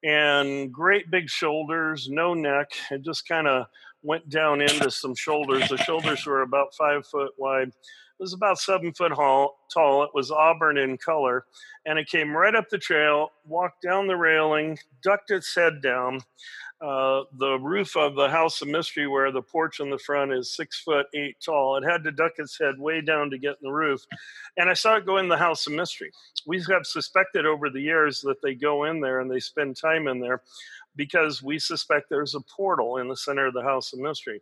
and 0.03 0.71
great 0.71 1.11
big 1.11 1.29
shoulders, 1.29 2.07
no 2.09 2.33
neck. 2.33 2.71
It 2.91 3.01
just 3.01 3.27
kind 3.27 3.47
of 3.47 3.65
went 4.03 4.29
down 4.29 4.61
into 4.61 4.91
some 4.91 5.15
shoulders. 5.15 5.67
The 5.67 5.77
shoulders 5.77 6.25
were 6.25 6.43
about 6.43 6.75
five 6.77 7.05
foot 7.07 7.31
wide 7.37 7.71
was 8.19 8.33
about 8.33 8.59
seven 8.59 8.93
foot 8.93 9.13
tall. 9.15 10.03
It 10.03 10.09
was 10.13 10.31
auburn 10.31 10.77
in 10.77 10.97
color, 10.97 11.45
and 11.85 11.99
it 11.99 12.07
came 12.07 12.35
right 12.35 12.55
up 12.55 12.69
the 12.69 12.77
trail, 12.77 13.29
walked 13.45 13.81
down 13.81 14.07
the 14.07 14.15
railing, 14.15 14.77
ducked 15.03 15.31
its 15.31 15.53
head 15.53 15.81
down. 15.81 16.21
Uh, 16.81 17.23
the 17.39 17.57
roof 17.59 17.95
of 17.95 18.15
the 18.15 18.29
house 18.29 18.61
of 18.61 18.67
mystery, 18.67 19.07
where 19.07 19.31
the 19.31 19.41
porch 19.41 19.79
in 19.79 19.89
the 19.89 19.97
front 19.97 20.33
is 20.33 20.55
six 20.55 20.81
foot 20.81 21.05
eight 21.15 21.37
tall, 21.43 21.77
it 21.77 21.83
had 21.83 22.03
to 22.03 22.11
duck 22.11 22.33
its 22.37 22.59
head 22.59 22.77
way 22.77 22.99
down 22.99 23.29
to 23.29 23.37
get 23.37 23.57
in 23.61 23.67
the 23.67 23.71
roof. 23.71 24.05
And 24.57 24.69
I 24.69 24.73
saw 24.73 24.97
it 24.97 25.05
go 25.05 25.17
in 25.17 25.29
the 25.29 25.37
house 25.37 25.65
of 25.67 25.73
mystery. 25.73 26.11
We 26.45 26.61
have 26.69 26.85
suspected 26.85 27.45
over 27.45 27.69
the 27.69 27.81
years 27.81 28.21
that 28.21 28.41
they 28.43 28.55
go 28.55 28.83
in 28.83 28.99
there 28.99 29.21
and 29.21 29.31
they 29.31 29.39
spend 29.39 29.77
time 29.77 30.07
in 30.07 30.19
there 30.19 30.41
because 30.97 31.41
we 31.41 31.59
suspect 31.59 32.09
there's 32.09 32.35
a 32.35 32.41
portal 32.41 32.97
in 32.97 33.07
the 33.07 33.17
center 33.17 33.47
of 33.47 33.53
the 33.53 33.63
house 33.63 33.93
of 33.93 33.99
mystery. 33.99 34.41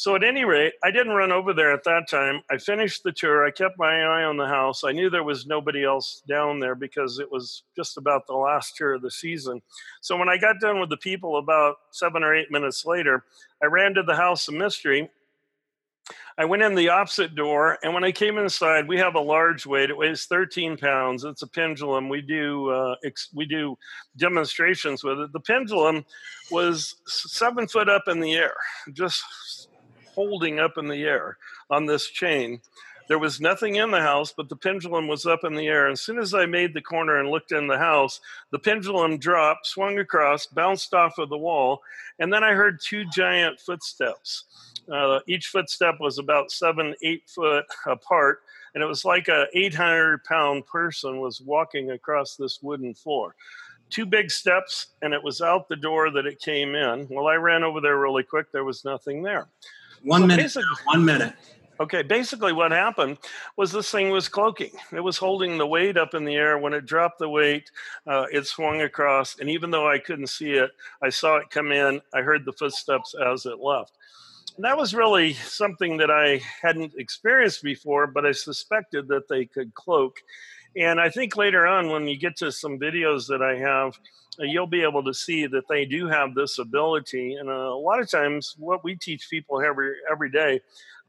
So 0.00 0.14
at 0.14 0.24
any 0.24 0.46
rate, 0.46 0.72
I 0.82 0.90
didn't 0.90 1.12
run 1.12 1.30
over 1.30 1.52
there 1.52 1.74
at 1.74 1.84
that 1.84 2.08
time. 2.08 2.40
I 2.50 2.56
finished 2.56 3.02
the 3.02 3.12
tour. 3.12 3.44
I 3.44 3.50
kept 3.50 3.78
my 3.78 4.00
eye 4.00 4.24
on 4.24 4.38
the 4.38 4.46
house. 4.46 4.82
I 4.82 4.92
knew 4.92 5.10
there 5.10 5.24
was 5.24 5.44
nobody 5.44 5.84
else 5.84 6.22
down 6.26 6.58
there 6.58 6.74
because 6.74 7.18
it 7.18 7.30
was 7.30 7.64
just 7.76 7.98
about 7.98 8.26
the 8.26 8.32
last 8.32 8.76
tour 8.76 8.94
of 8.94 9.02
the 9.02 9.10
season. 9.10 9.60
So 10.00 10.16
when 10.16 10.30
I 10.30 10.38
got 10.38 10.58
done 10.58 10.80
with 10.80 10.88
the 10.88 10.96
people 10.96 11.36
about 11.36 11.76
seven 11.90 12.24
or 12.24 12.34
eight 12.34 12.50
minutes 12.50 12.86
later, 12.86 13.26
I 13.62 13.66
ran 13.66 13.92
to 13.92 14.02
the 14.02 14.16
house 14.16 14.48
of 14.48 14.54
mystery. 14.54 15.10
I 16.38 16.46
went 16.46 16.62
in 16.62 16.74
the 16.74 16.88
opposite 16.88 17.34
door, 17.34 17.76
and 17.82 17.92
when 17.92 18.02
I 18.02 18.10
came 18.10 18.38
inside, 18.38 18.88
we 18.88 18.96
have 18.96 19.16
a 19.16 19.20
large 19.20 19.66
weight. 19.66 19.90
It 19.90 19.98
weighs 19.98 20.24
13 20.24 20.78
pounds. 20.78 21.24
It's 21.24 21.42
a 21.42 21.46
pendulum. 21.46 22.08
We 22.08 22.22
do 22.22 22.70
uh, 22.70 22.94
ex- 23.04 23.28
we 23.34 23.44
do 23.44 23.76
demonstrations 24.16 25.04
with 25.04 25.18
it. 25.18 25.32
The 25.34 25.40
pendulum 25.40 26.06
was 26.50 26.96
seven 27.06 27.68
foot 27.68 27.90
up 27.90 28.04
in 28.08 28.20
the 28.20 28.32
air, 28.32 28.54
just 28.94 29.22
holding 30.20 30.58
up 30.58 30.76
in 30.76 30.86
the 30.86 31.04
air 31.04 31.38
on 31.70 31.86
this 31.86 32.06
chain. 32.06 32.60
There 33.08 33.18
was 33.18 33.40
nothing 33.40 33.76
in 33.76 33.90
the 33.90 34.02
house, 34.02 34.34
but 34.36 34.50
the 34.50 34.54
pendulum 34.54 35.08
was 35.08 35.24
up 35.24 35.44
in 35.44 35.54
the 35.54 35.66
air. 35.66 35.88
As 35.88 36.02
soon 36.02 36.18
as 36.18 36.34
I 36.34 36.44
made 36.44 36.74
the 36.74 36.82
corner 36.82 37.18
and 37.18 37.30
looked 37.30 37.52
in 37.52 37.66
the 37.66 37.78
house, 37.78 38.20
the 38.50 38.58
pendulum 38.58 39.16
dropped, 39.16 39.66
swung 39.66 39.98
across, 39.98 40.46
bounced 40.46 40.92
off 40.92 41.16
of 41.16 41.30
the 41.30 41.38
wall, 41.38 41.80
and 42.18 42.30
then 42.30 42.44
I 42.44 42.52
heard 42.52 42.80
two 42.80 43.06
giant 43.06 43.58
footsteps. 43.60 44.44
Uh, 44.92 45.20
each 45.26 45.46
footstep 45.46 45.96
was 46.00 46.18
about 46.18 46.52
seven, 46.52 46.94
eight 47.02 47.22
foot 47.26 47.64
apart, 47.86 48.40
and 48.74 48.82
it 48.84 48.86
was 48.86 49.06
like 49.06 49.28
a 49.28 49.46
800 49.54 50.22
pound 50.24 50.66
person 50.66 51.18
was 51.18 51.40
walking 51.40 51.92
across 51.92 52.36
this 52.36 52.62
wooden 52.62 52.92
floor 52.92 53.34
two 53.90 54.06
big 54.06 54.30
steps 54.30 54.88
and 55.02 55.12
it 55.12 55.22
was 55.22 55.40
out 55.40 55.68
the 55.68 55.76
door 55.76 56.10
that 56.10 56.26
it 56.26 56.40
came 56.40 56.74
in. 56.74 57.06
Well, 57.10 57.26
I 57.26 57.34
ran 57.34 57.64
over 57.64 57.80
there 57.80 57.98
really 57.98 58.22
quick. 58.22 58.50
There 58.52 58.64
was 58.64 58.84
nothing 58.84 59.22
there. 59.22 59.48
One 60.02 60.22
so 60.22 60.26
minute. 60.26 60.56
One 60.84 61.04
minute. 61.04 61.34
Okay, 61.80 62.02
basically 62.02 62.52
what 62.52 62.72
happened 62.72 63.16
was 63.56 63.72
this 63.72 63.90
thing 63.90 64.10
was 64.10 64.28
cloaking. 64.28 64.72
It 64.92 65.00
was 65.00 65.16
holding 65.16 65.56
the 65.56 65.66
weight 65.66 65.96
up 65.96 66.12
in 66.12 66.26
the 66.26 66.34
air. 66.34 66.58
When 66.58 66.74
it 66.74 66.84
dropped 66.84 67.18
the 67.18 67.28
weight, 67.28 67.70
uh, 68.06 68.26
it 68.30 68.46
swung 68.46 68.82
across. 68.82 69.38
And 69.38 69.48
even 69.48 69.70
though 69.70 69.88
I 69.88 69.98
couldn't 69.98 70.26
see 70.26 70.52
it, 70.52 70.70
I 71.02 71.08
saw 71.08 71.36
it 71.36 71.48
come 71.48 71.72
in. 71.72 72.02
I 72.12 72.20
heard 72.20 72.44
the 72.44 72.52
footsteps 72.52 73.14
as 73.14 73.46
it 73.46 73.60
left. 73.60 73.92
And 74.56 74.64
that 74.66 74.76
was 74.76 74.92
really 74.92 75.32
something 75.32 75.96
that 75.96 76.10
I 76.10 76.42
hadn't 76.60 76.92
experienced 76.98 77.62
before, 77.62 78.06
but 78.06 78.26
I 78.26 78.32
suspected 78.32 79.08
that 79.08 79.26
they 79.28 79.46
could 79.46 79.72
cloak. 79.72 80.18
And 80.76 81.00
I 81.00 81.10
think 81.10 81.36
later 81.36 81.66
on, 81.66 81.90
when 81.90 82.06
you 82.06 82.16
get 82.16 82.36
to 82.36 82.52
some 82.52 82.78
videos 82.78 83.26
that 83.26 83.42
I 83.42 83.56
have, 83.56 83.98
uh, 84.38 84.44
you'll 84.44 84.66
be 84.66 84.82
able 84.82 85.02
to 85.04 85.12
see 85.12 85.46
that 85.46 85.66
they 85.68 85.84
do 85.84 86.06
have 86.06 86.34
this 86.34 86.58
ability. 86.58 87.34
And 87.34 87.48
uh, 87.48 87.52
a 87.52 87.80
lot 87.80 88.00
of 88.00 88.08
times, 88.08 88.54
what 88.58 88.84
we 88.84 88.94
teach 88.94 89.28
people 89.28 89.60
every 89.60 89.94
every 90.10 90.30
day, 90.30 90.60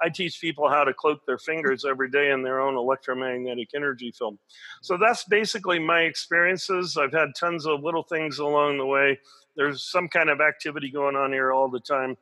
I 0.01 0.10
teach 0.10 0.41
people 0.41 0.68
how 0.68 0.84
to 0.84 0.94
cloak 0.94 1.25
their 1.27 1.38
fingers 1.38 1.86
every 1.86 2.10
day 2.10 2.32
in 2.32 2.41
their 2.41 2.60
own 2.60 2.75
electromagnetic 2.75 3.70
energy 3.75 4.12
field. 4.12 4.39
So 4.82 4.98
that's 4.98 5.24
basically 5.25 5.77
my 5.77 6.01
experiences. 6.01 6.98
I've 6.98 7.13
had 7.13 7.30
tons 7.39 7.68
of 7.68 7.84
little 7.84 8.03
things 8.03 8.39
along 8.39 8.80
the 8.80 8.86
way. 8.86 9.20
There's 9.56 9.84
some 9.84 10.08
kind 10.08 10.30
of 10.30 10.41
activity 10.41 10.89
going 10.89 11.15
on 11.15 11.32
here 11.32 11.51
all 11.51 11.70
the 11.70 11.80
time. 11.80 12.18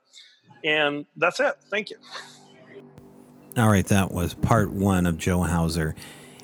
And 0.64 1.06
that's 1.16 1.40
it. 1.40 1.54
Thank 1.70 1.90
you. 1.90 1.98
All 3.56 3.70
right, 3.70 3.86
that 3.88 4.12
was 4.12 4.34
part 4.34 4.72
one 4.72 5.06
of 5.06 5.18
Joe 5.18 5.44
Hauser. 5.44 5.96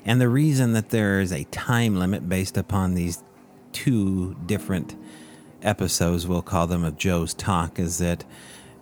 And 0.06 0.20
the 0.20 0.28
reason 0.28 0.72
that 0.72 0.90
there 0.90 1.20
is 1.20 1.32
a 1.32 1.44
time 1.44 1.98
limit 1.98 2.28
based 2.28 2.56
upon 2.56 2.94
these 2.94 3.24
two 3.72 4.36
different 4.46 4.96
episodes, 5.62 6.28
we'll 6.28 6.42
call 6.42 6.68
them, 6.68 6.84
of 6.84 6.96
Joe's 6.96 7.34
talk 7.34 7.80
is 7.80 7.98
that 7.98 8.24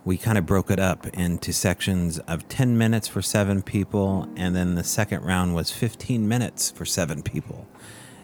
we 0.05 0.17
kind 0.17 0.37
of 0.37 0.45
broke 0.45 0.69
it 0.69 0.79
up 0.79 1.07
into 1.07 1.51
sections 1.51 2.19
of 2.19 2.47
10 2.47 2.77
minutes 2.77 3.07
for 3.07 3.23
seven 3.23 3.63
people, 3.63 4.29
and 4.35 4.55
then 4.55 4.75
the 4.75 4.83
second 4.83 5.23
round 5.23 5.55
was 5.55 5.71
15 5.71 6.27
minutes 6.27 6.69
for 6.69 6.85
seven 6.85 7.23
people. 7.23 7.67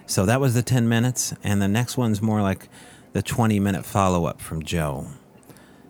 So 0.05 0.27
that 0.27 0.39
was 0.39 0.53
the 0.53 0.61
10 0.61 0.87
minutes, 0.87 1.33
and 1.43 1.59
the 1.59 1.67
next 1.67 1.97
one's 1.97 2.21
more 2.21 2.43
like 2.43 2.69
the 3.13 3.23
20 3.23 3.59
minute 3.59 3.83
follow 3.83 4.25
up 4.25 4.39
from 4.39 4.63
Joe. 4.63 5.07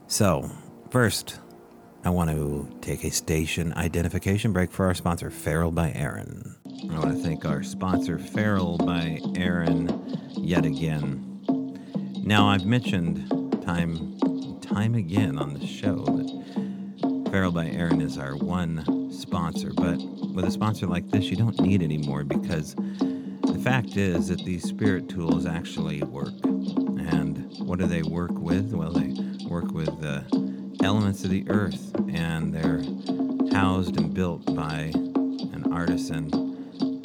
So, 0.07 0.49
first, 0.89 1.39
I 2.03 2.09
want 2.09 2.31
to 2.31 2.67
take 2.81 3.03
a 3.03 3.11
station 3.11 3.73
identification 3.73 4.53
break 4.53 4.71
for 4.71 4.87
our 4.87 4.95
sponsor, 4.95 5.29
Feral 5.29 5.71
by 5.71 5.91
Eryn. 5.91 6.55
I 6.89 6.97
want 6.97 7.15
to 7.15 7.23
thank 7.23 7.45
our 7.45 7.61
sponsor, 7.61 8.17
Feral 8.17 8.79
by 8.79 9.19
Eryn, 9.35 10.19
yet 10.35 10.65
again. 10.65 11.27
Now, 12.23 12.47
I've 12.47 12.65
mentioned 12.65 13.61
time 13.63 14.17
time 14.61 14.95
again 14.95 15.37
on 15.37 15.53
the 15.53 15.67
show 15.67 15.97
that 15.97 17.29
Feral 17.29 17.51
by 17.51 17.65
Eryn 17.65 18.01
is 18.01 18.17
our 18.17 18.35
one 18.35 19.11
sponsor, 19.13 19.71
but 19.75 20.01
with 20.33 20.45
a 20.45 20.51
sponsor 20.51 20.87
like 20.87 21.07
this, 21.11 21.25
you 21.25 21.35
don't 21.35 21.59
need 21.61 21.83
any 21.83 21.99
more 21.99 22.23
because 22.23 22.73
the 22.73 23.61
fact 23.63 23.95
is 23.95 24.29
that 24.29 24.43
these 24.43 24.63
spirit 24.63 25.07
tools 25.07 25.45
actually 25.45 26.01
work. 26.01 26.33
And 26.43 27.47
what 27.59 27.77
do 27.77 27.85
they 27.85 28.01
work 28.01 28.31
with? 28.33 28.73
Well, 28.73 28.91
they 28.91 29.13
work 29.47 29.71
with 29.71 30.01
the 30.01 30.50
elements 30.83 31.23
of 31.23 31.29
the 31.29 31.45
earth, 31.49 31.93
and 32.09 32.53
they're 32.53 32.81
housed 33.53 33.97
and 33.97 34.13
built 34.13 34.45
by 34.55 34.91
an 35.53 35.67
artisan 35.71 36.27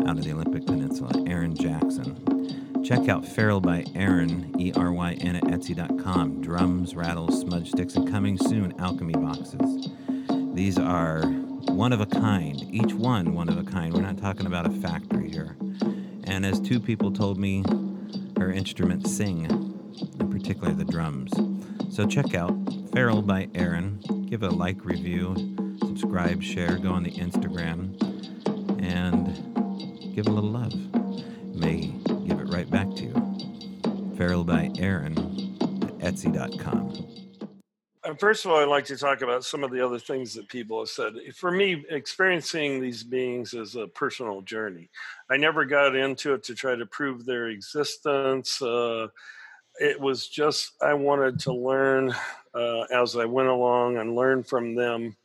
out 0.06 0.18
of 0.18 0.24
the 0.24 0.32
Olympic 0.32 0.64
Peninsula, 0.66 1.10
Eryn 1.24 1.58
Jackson. 1.58 2.82
Check 2.84 3.08
out 3.08 3.26
Feral 3.26 3.60
by 3.60 3.82
Eryn, 3.94 4.58
E 4.60 4.72
R 4.76 4.92
Y 4.92 5.12
N, 5.14 5.36
at 5.36 5.44
Etsy.com. 5.44 6.40
Drums, 6.40 6.94
rattles, 6.94 7.40
smudge 7.40 7.70
sticks, 7.70 7.96
and 7.96 8.08
coming 8.08 8.38
soon, 8.38 8.78
alchemy 8.78 9.14
boxes. 9.14 9.88
These 10.54 10.78
are 10.78 11.22
one 11.68 11.92
of 11.92 12.00
a 12.00 12.06
kind, 12.06 12.62
each 12.72 12.94
one 12.94 13.34
one 13.34 13.48
of 13.48 13.58
a 13.58 13.64
kind. 13.64 13.92
We're 13.92 14.02
not 14.02 14.18
talking 14.18 14.46
about 14.46 14.66
a 14.66 14.70
factory 14.70 15.30
here. 15.30 15.56
And 16.24 16.46
as 16.46 16.60
two 16.60 16.80
people 16.80 17.12
told 17.12 17.38
me, 17.38 17.64
her 18.38 18.52
instruments 18.52 19.14
sing, 19.14 19.44
and 19.46 20.30
particularly 20.30 20.74
the 20.74 20.90
drums. 20.90 21.32
So 21.94 22.06
check 22.06 22.34
out 22.34 22.56
Feral 22.96 23.20
by 23.20 23.44
Eryn. 23.48 24.26
Give 24.30 24.42
a 24.42 24.48
like, 24.48 24.82
review, 24.82 25.34
subscribe, 25.80 26.42
share, 26.42 26.78
go 26.78 26.92
on 26.92 27.02
the 27.02 27.10
Instagram, 27.10 27.92
and 28.82 30.14
give 30.14 30.26
a 30.26 30.30
little 30.30 30.48
love. 30.48 30.72
May 31.54 31.88
give 32.26 32.40
it 32.40 32.48
right 32.48 32.70
back 32.70 32.88
to 32.94 33.02
you. 33.02 34.16
Feral 34.16 34.44
by 34.44 34.70
Eryn 34.78 35.12
at 35.82 36.14
Etsy.com. 36.14 37.06
Uh, 38.02 38.14
first 38.14 38.46
of 38.46 38.50
all, 38.50 38.60
I'd 38.60 38.68
like 38.68 38.86
to 38.86 38.96
talk 38.96 39.20
about 39.20 39.44
some 39.44 39.62
of 39.62 39.70
the 39.70 39.84
other 39.84 39.98
things 39.98 40.32
that 40.32 40.48
people 40.48 40.78
have 40.78 40.88
said. 40.88 41.16
For 41.34 41.50
me, 41.50 41.84
experiencing 41.90 42.80
these 42.80 43.04
beings 43.04 43.52
is 43.52 43.76
a 43.76 43.88
personal 43.88 44.40
journey. 44.40 44.88
I 45.28 45.36
never 45.36 45.66
got 45.66 45.94
into 45.94 46.32
it 46.32 46.44
to 46.44 46.54
try 46.54 46.74
to 46.74 46.86
prove 46.86 47.26
their 47.26 47.48
existence. 47.48 48.62
Uh, 48.62 49.08
it 49.78 50.00
was 50.00 50.28
just 50.28 50.72
I 50.80 50.94
wanted 50.94 51.40
to 51.40 51.52
learn 51.52 52.14
uh, 52.56 52.82
as 52.92 53.16
I 53.16 53.26
went 53.26 53.48
along 53.48 53.98
and 53.98 54.16
learned 54.16 54.46
from 54.46 54.74
them 54.74 55.16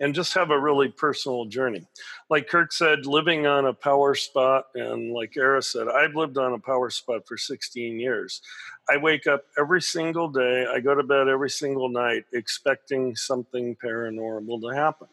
and 0.00 0.14
just 0.14 0.34
have 0.34 0.50
a 0.50 0.58
really 0.58 0.88
personal 0.88 1.44
journey. 1.46 1.86
Like 2.30 2.48
Kirk 2.48 2.72
said, 2.72 3.04
living 3.04 3.46
on 3.46 3.66
a 3.66 3.72
power 3.72 4.14
spot, 4.14 4.66
and 4.74 5.12
like 5.12 5.36
Era 5.36 5.60
said, 5.60 5.88
I've 5.88 6.14
lived 6.14 6.38
on 6.38 6.54
a 6.54 6.58
power 6.58 6.88
spot 6.88 7.26
for 7.26 7.36
16 7.36 7.98
years. 7.98 8.40
I 8.88 8.96
wake 8.96 9.26
up 9.26 9.44
every 9.58 9.82
single 9.82 10.28
day, 10.28 10.66
I 10.70 10.80
go 10.80 10.94
to 10.94 11.02
bed 11.02 11.28
every 11.28 11.50
single 11.50 11.88
night 11.88 12.24
expecting 12.32 13.16
something 13.16 13.76
paranormal 13.84 14.60
to 14.62 14.76
happen. 14.76 15.08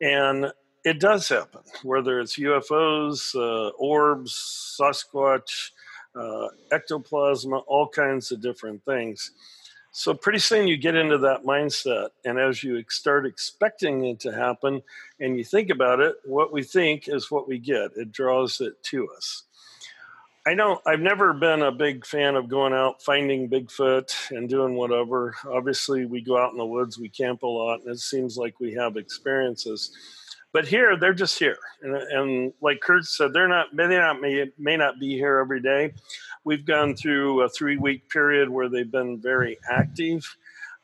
And 0.00 0.52
it 0.84 0.98
does 0.98 1.28
happen, 1.28 1.60
whether 1.84 2.18
it's 2.20 2.38
UFOs, 2.38 3.36
uh, 3.36 3.70
orbs, 3.78 4.78
Sasquatch, 4.80 5.70
uh, 6.16 6.48
ectoplasma, 6.72 7.62
all 7.66 7.88
kinds 7.88 8.32
of 8.32 8.42
different 8.42 8.84
things. 8.84 9.30
So 9.94 10.14
pretty 10.14 10.38
soon 10.38 10.68
you 10.68 10.78
get 10.78 10.94
into 10.94 11.18
that 11.18 11.44
mindset, 11.44 12.08
and 12.24 12.38
as 12.38 12.64
you 12.64 12.82
start 12.88 13.26
expecting 13.26 14.06
it 14.06 14.20
to 14.20 14.32
happen, 14.32 14.82
and 15.20 15.36
you 15.36 15.44
think 15.44 15.68
about 15.68 16.00
it, 16.00 16.16
what 16.24 16.50
we 16.50 16.62
think 16.62 17.08
is 17.08 17.30
what 17.30 17.46
we 17.46 17.58
get. 17.58 17.90
It 17.96 18.10
draws 18.10 18.62
it 18.62 18.82
to 18.84 19.08
us. 19.14 19.42
I 20.46 20.54
know 20.54 20.80
I've 20.86 21.00
never 21.00 21.34
been 21.34 21.62
a 21.62 21.70
big 21.70 22.06
fan 22.06 22.36
of 22.36 22.48
going 22.48 22.72
out 22.72 23.02
finding 23.02 23.50
Bigfoot 23.50 24.30
and 24.30 24.48
doing 24.48 24.74
whatever. 24.76 25.36
Obviously, 25.46 26.06
we 26.06 26.22
go 26.22 26.36
out 26.36 26.52
in 26.52 26.58
the 26.58 26.66
woods, 26.66 26.98
we 26.98 27.10
camp 27.10 27.42
a 27.42 27.46
lot, 27.46 27.82
and 27.82 27.90
it 27.90 28.00
seems 28.00 28.38
like 28.38 28.58
we 28.58 28.72
have 28.72 28.96
experiences. 28.96 29.92
But 30.52 30.68
here, 30.68 30.96
they're 30.96 31.14
just 31.14 31.38
here, 31.38 31.58
and, 31.80 31.96
and 31.96 32.52
like 32.60 32.80
Kurt 32.82 33.06
said, 33.06 33.32
they're 33.32 33.48
not. 33.48 33.74
They 33.74 33.88
not 33.88 34.20
may 34.20 34.50
may 34.58 34.76
not 34.76 35.00
be 35.00 35.16
here 35.16 35.38
every 35.38 35.60
day. 35.60 35.94
We've 36.44 36.66
gone 36.66 36.94
through 36.94 37.40
a 37.42 37.48
three 37.48 37.78
week 37.78 38.10
period 38.10 38.50
where 38.50 38.68
they've 38.68 38.90
been 38.90 39.18
very 39.18 39.58
active. 39.70 40.36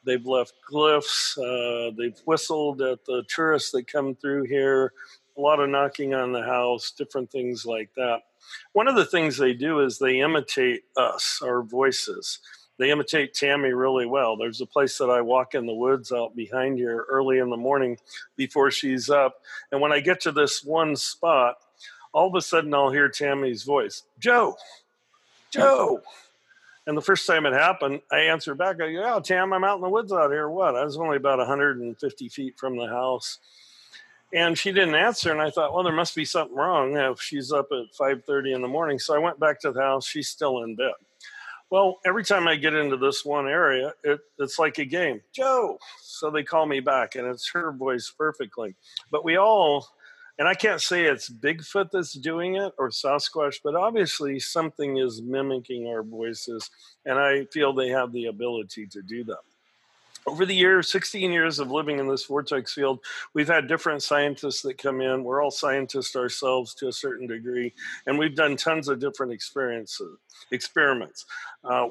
They've 0.04 0.24
left 0.24 0.54
glyphs. 0.72 1.36
Uh, 1.36 1.92
they've 1.98 2.18
whistled 2.24 2.80
at 2.80 3.04
the 3.04 3.24
tourists 3.28 3.70
that 3.72 3.92
come 3.92 4.14
through 4.14 4.44
here. 4.44 4.94
A 5.36 5.40
lot 5.40 5.60
of 5.60 5.68
knocking 5.68 6.14
on 6.14 6.32
the 6.32 6.42
house, 6.42 6.90
different 6.90 7.30
things 7.30 7.66
like 7.66 7.90
that. 7.96 8.20
One 8.72 8.88
of 8.88 8.96
the 8.96 9.04
things 9.04 9.36
they 9.36 9.52
do 9.52 9.80
is 9.80 9.98
they 9.98 10.20
imitate 10.20 10.84
us, 10.96 11.40
our 11.44 11.62
voices. 11.62 12.40
They 12.78 12.90
imitate 12.90 13.34
Tammy 13.34 13.72
really 13.72 14.06
well. 14.06 14.36
There's 14.36 14.60
a 14.60 14.66
place 14.66 14.98
that 14.98 15.10
I 15.10 15.20
walk 15.20 15.54
in 15.54 15.66
the 15.66 15.74
woods 15.74 16.12
out 16.12 16.34
behind 16.36 16.78
here 16.78 17.06
early 17.08 17.38
in 17.38 17.50
the 17.50 17.56
morning 17.56 17.98
before 18.36 18.70
she's 18.70 19.10
up. 19.10 19.42
And 19.72 19.80
when 19.80 19.92
I 19.92 20.00
get 20.00 20.20
to 20.22 20.32
this 20.32 20.64
one 20.64 20.94
spot, 20.96 21.56
all 22.12 22.28
of 22.28 22.34
a 22.34 22.40
sudden 22.40 22.72
I'll 22.72 22.90
hear 22.90 23.08
Tammy's 23.08 23.64
voice 23.64 24.04
Joe, 24.18 24.56
Joe. 25.50 26.02
And 26.86 26.96
the 26.96 27.02
first 27.02 27.26
time 27.26 27.44
it 27.44 27.52
happened, 27.52 28.00
I 28.10 28.20
answered 28.20 28.56
back, 28.56 28.76
I 28.80 28.92
go, 28.92 29.02
Oh, 29.04 29.20
Tam, 29.20 29.52
I'm 29.52 29.64
out 29.64 29.76
in 29.76 29.82
the 29.82 29.90
woods 29.90 30.10
out 30.10 30.30
here. 30.30 30.48
What? 30.48 30.74
I 30.74 30.84
was 30.84 30.96
only 30.96 31.18
about 31.18 31.38
150 31.38 32.28
feet 32.30 32.58
from 32.58 32.78
the 32.78 32.86
house 32.86 33.40
and 34.32 34.58
she 34.58 34.72
didn't 34.72 34.94
answer 34.94 35.32
and 35.32 35.40
i 35.40 35.50
thought 35.50 35.72
well 35.72 35.82
there 35.82 35.92
must 35.92 36.14
be 36.14 36.24
something 36.24 36.56
wrong 36.56 36.96
if 36.96 37.20
she's 37.20 37.52
up 37.52 37.68
at 37.72 37.92
5.30 37.98 38.54
in 38.54 38.62
the 38.62 38.68
morning 38.68 38.98
so 38.98 39.14
i 39.14 39.18
went 39.18 39.40
back 39.40 39.60
to 39.60 39.72
the 39.72 39.80
house 39.80 40.06
she's 40.06 40.28
still 40.28 40.62
in 40.64 40.74
bed 40.74 40.92
well 41.70 41.98
every 42.06 42.24
time 42.24 42.48
i 42.48 42.56
get 42.56 42.74
into 42.74 42.96
this 42.96 43.24
one 43.24 43.46
area 43.48 43.92
it, 44.04 44.20
it's 44.38 44.58
like 44.58 44.78
a 44.78 44.84
game. 44.84 45.20
Joe! 45.34 45.78
So 46.02 46.30
they 46.30 46.42
call 46.42 46.66
me 46.66 46.80
back 46.80 47.14
and 47.14 47.26
it's 47.26 47.50
her 47.52 47.72
voice 47.72 48.12
perfectly. 48.16 48.74
But 49.10 49.24
we 49.24 49.36
all 49.36 49.86
and 50.38 50.46
i 50.46 50.54
can't 50.54 50.80
say 50.80 51.04
it's 51.04 51.28
bigfoot 51.28 51.90
that's 51.90 52.12
doing 52.12 52.56
it 52.56 52.72
or 52.78 52.90
sasquatch 52.90 53.56
but 53.62 53.74
obviously 53.74 54.38
something 54.38 54.98
is 54.98 55.20
mimicking 55.20 55.88
our 55.88 56.02
voices 56.02 56.70
and 57.04 57.18
i 57.18 57.44
feel 57.52 57.72
they 57.72 57.88
have 57.88 58.12
the 58.12 58.26
ability 58.26 58.86
to 58.86 59.02
do 59.02 59.24
that 59.24 59.38
over 60.28 60.46
the 60.46 60.54
years 60.54 60.90
16 60.90 61.30
years 61.32 61.58
of 61.58 61.70
living 61.70 61.98
in 61.98 62.08
this 62.08 62.24
vortex 62.24 62.74
field 62.74 63.00
we've 63.34 63.48
had 63.48 63.68
different 63.68 64.02
scientists 64.02 64.62
that 64.62 64.78
come 64.78 65.00
in. 65.00 65.24
We're 65.24 65.42
all 65.42 65.50
scientists 65.50 66.16
ourselves 66.16 66.74
to 66.76 66.88
a 66.88 66.92
certain 66.92 67.26
degree 67.26 67.72
and 68.06 68.18
we've 68.18 68.34
done 68.34 68.56
tons 68.56 68.88
of 68.88 69.00
different 69.00 69.32
experiences 69.32 70.18
experiments. 70.50 71.26
Uh, 71.64 71.88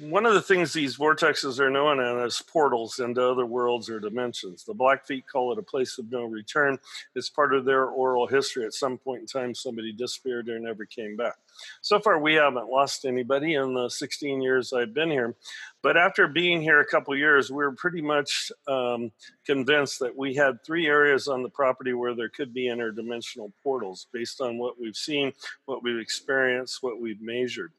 one 0.00 0.26
of 0.26 0.34
the 0.34 0.42
things 0.42 0.72
these 0.72 0.96
vortexes 0.96 1.58
are 1.58 1.70
known 1.70 2.00
as 2.24 2.42
portals 2.42 2.98
into 2.98 3.24
other 3.24 3.46
worlds 3.46 3.88
or 3.88 4.00
dimensions. 4.00 4.64
The 4.64 4.74
Blackfeet 4.74 5.24
call 5.26 5.52
it 5.52 5.58
a 5.58 5.62
place 5.62 5.98
of 5.98 6.10
no 6.10 6.24
return. 6.24 6.78
It's 7.14 7.28
part 7.28 7.54
of 7.54 7.64
their 7.64 7.86
oral 7.86 8.26
history. 8.26 8.64
At 8.64 8.74
some 8.74 8.98
point 8.98 9.20
in 9.20 9.26
time, 9.26 9.54
somebody 9.54 9.92
disappeared 9.92 10.48
or 10.48 10.58
never 10.58 10.84
came 10.84 11.16
back. 11.16 11.36
So 11.80 12.00
far, 12.00 12.18
we 12.18 12.34
haven't 12.34 12.68
lost 12.68 13.04
anybody 13.04 13.54
in 13.54 13.74
the 13.74 13.88
16 13.88 14.40
years 14.40 14.72
I've 14.72 14.94
been 14.94 15.10
here. 15.10 15.34
But 15.82 15.96
after 15.96 16.28
being 16.28 16.62
here 16.62 16.80
a 16.80 16.86
couple 16.86 17.16
years, 17.16 17.50
we 17.50 17.64
are 17.64 17.72
pretty 17.72 18.02
much 18.02 18.52
um, 18.68 19.10
convinced 19.44 19.98
that 19.98 20.16
we 20.16 20.34
had 20.34 20.64
three 20.64 20.86
areas 20.86 21.26
on 21.26 21.42
the 21.42 21.48
property 21.48 21.92
where 21.92 22.14
there 22.14 22.28
could 22.28 22.54
be 22.54 22.66
interdimensional 22.66 23.52
portals 23.62 24.06
based 24.12 24.40
on 24.40 24.58
what 24.58 24.80
we've 24.80 24.96
seen, 24.96 25.32
what 25.64 25.82
we've 25.82 25.98
experienced, 25.98 26.82
what 26.82 27.00
we've 27.00 27.20
measured 27.20 27.72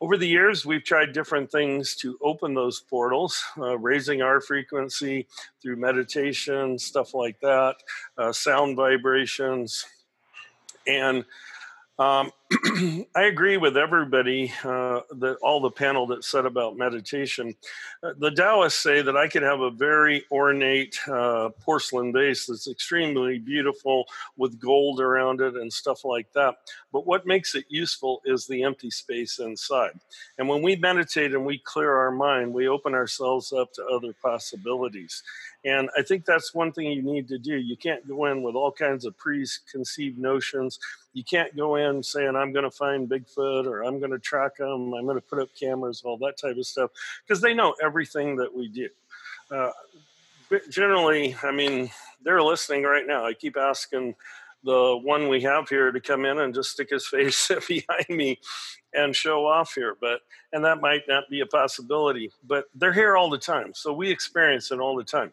over 0.00 0.16
the 0.16 0.28
years, 0.28 0.64
we've 0.64 0.84
tried 0.84 1.12
different 1.12 1.50
things 1.50 1.96
to 1.96 2.18
open 2.22 2.54
those 2.54 2.80
portals, 2.80 3.42
uh, 3.58 3.76
raising 3.78 4.22
our 4.22 4.40
frequency 4.40 5.26
through 5.60 5.76
meditation, 5.76 6.78
stuff 6.78 7.14
like 7.14 7.38
that, 7.40 7.76
uh, 8.16 8.32
sound 8.32 8.76
vibrations. 8.76 9.84
And 10.86 11.24
um, 11.98 12.30
I 13.14 13.24
agree 13.24 13.58
with 13.58 13.76
everybody 13.76 14.50
uh, 14.64 15.00
that 15.18 15.36
all 15.42 15.60
the 15.60 15.70
panel 15.70 16.06
that 16.06 16.24
said 16.24 16.46
about 16.46 16.78
meditation. 16.78 17.54
Uh, 18.02 18.14
the 18.18 18.30
Taoists 18.30 18.80
say 18.80 19.02
that 19.02 19.18
I 19.18 19.28
could 19.28 19.42
have 19.42 19.60
a 19.60 19.70
very 19.70 20.24
ornate 20.32 20.98
uh, 21.08 21.50
porcelain 21.60 22.10
vase 22.10 22.46
that's 22.46 22.66
extremely 22.66 23.38
beautiful 23.38 24.06
with 24.38 24.58
gold 24.58 24.98
around 24.98 25.42
it 25.42 25.56
and 25.56 25.70
stuff 25.70 26.06
like 26.06 26.32
that. 26.32 26.54
But 26.90 27.06
what 27.06 27.26
makes 27.26 27.54
it 27.54 27.66
useful 27.68 28.22
is 28.24 28.46
the 28.46 28.62
empty 28.62 28.90
space 28.90 29.40
inside. 29.40 30.00
And 30.38 30.48
when 30.48 30.62
we 30.62 30.76
meditate 30.76 31.34
and 31.34 31.44
we 31.44 31.58
clear 31.58 31.94
our 31.94 32.12
mind, 32.12 32.54
we 32.54 32.66
open 32.66 32.94
ourselves 32.94 33.52
up 33.52 33.74
to 33.74 33.84
other 33.84 34.14
possibilities. 34.22 35.22
And 35.64 35.90
I 35.98 36.02
think 36.02 36.24
that's 36.24 36.54
one 36.54 36.72
thing 36.72 36.86
you 36.86 37.02
need 37.02 37.28
to 37.28 37.38
do. 37.38 37.56
You 37.56 37.76
can't 37.76 38.06
go 38.08 38.26
in 38.26 38.42
with 38.42 38.54
all 38.54 38.72
kinds 38.72 39.04
of 39.04 39.18
preconceived 39.18 40.16
notions. 40.16 40.78
You 41.12 41.24
can't 41.24 41.56
go 41.56 41.76
in 41.76 42.02
saying, 42.02 42.36
I'm 42.38 42.52
going 42.52 42.64
to 42.64 42.70
find 42.70 43.08
Bigfoot 43.08 43.66
or 43.66 43.84
I'm 43.84 43.98
going 43.98 44.12
to 44.12 44.18
track 44.18 44.56
them, 44.56 44.94
I'm 44.94 45.04
going 45.04 45.16
to 45.16 45.22
put 45.22 45.40
up 45.40 45.48
cameras, 45.58 46.02
all 46.04 46.16
that 46.18 46.38
type 46.38 46.56
of 46.56 46.66
stuff, 46.66 46.90
because 47.26 47.40
they 47.40 47.54
know 47.54 47.74
everything 47.82 48.36
that 48.36 48.54
we 48.54 48.68
do. 48.68 48.88
Uh, 49.50 49.70
generally, 50.70 51.36
I 51.42 51.50
mean, 51.50 51.90
they're 52.22 52.42
listening 52.42 52.84
right 52.84 53.06
now. 53.06 53.24
I 53.26 53.34
keep 53.34 53.56
asking 53.56 54.14
the 54.64 54.98
one 55.02 55.28
we 55.28 55.40
have 55.42 55.68
here 55.68 55.92
to 55.92 56.00
come 56.00 56.24
in 56.24 56.38
and 56.40 56.54
just 56.54 56.70
stick 56.70 56.90
his 56.90 57.06
face 57.08 57.50
behind 57.68 58.08
me 58.08 58.38
and 58.94 59.14
show 59.14 59.46
off 59.46 59.74
here 59.74 59.96
but 60.00 60.20
and 60.52 60.64
that 60.64 60.80
might 60.80 61.02
not 61.08 61.24
be 61.30 61.40
a 61.40 61.46
possibility 61.46 62.30
but 62.46 62.64
they're 62.74 62.92
here 62.92 63.16
all 63.16 63.30
the 63.30 63.38
time 63.38 63.72
so 63.74 63.92
we 63.92 64.10
experience 64.10 64.70
it 64.72 64.80
all 64.80 64.96
the 64.96 65.04
time 65.04 65.30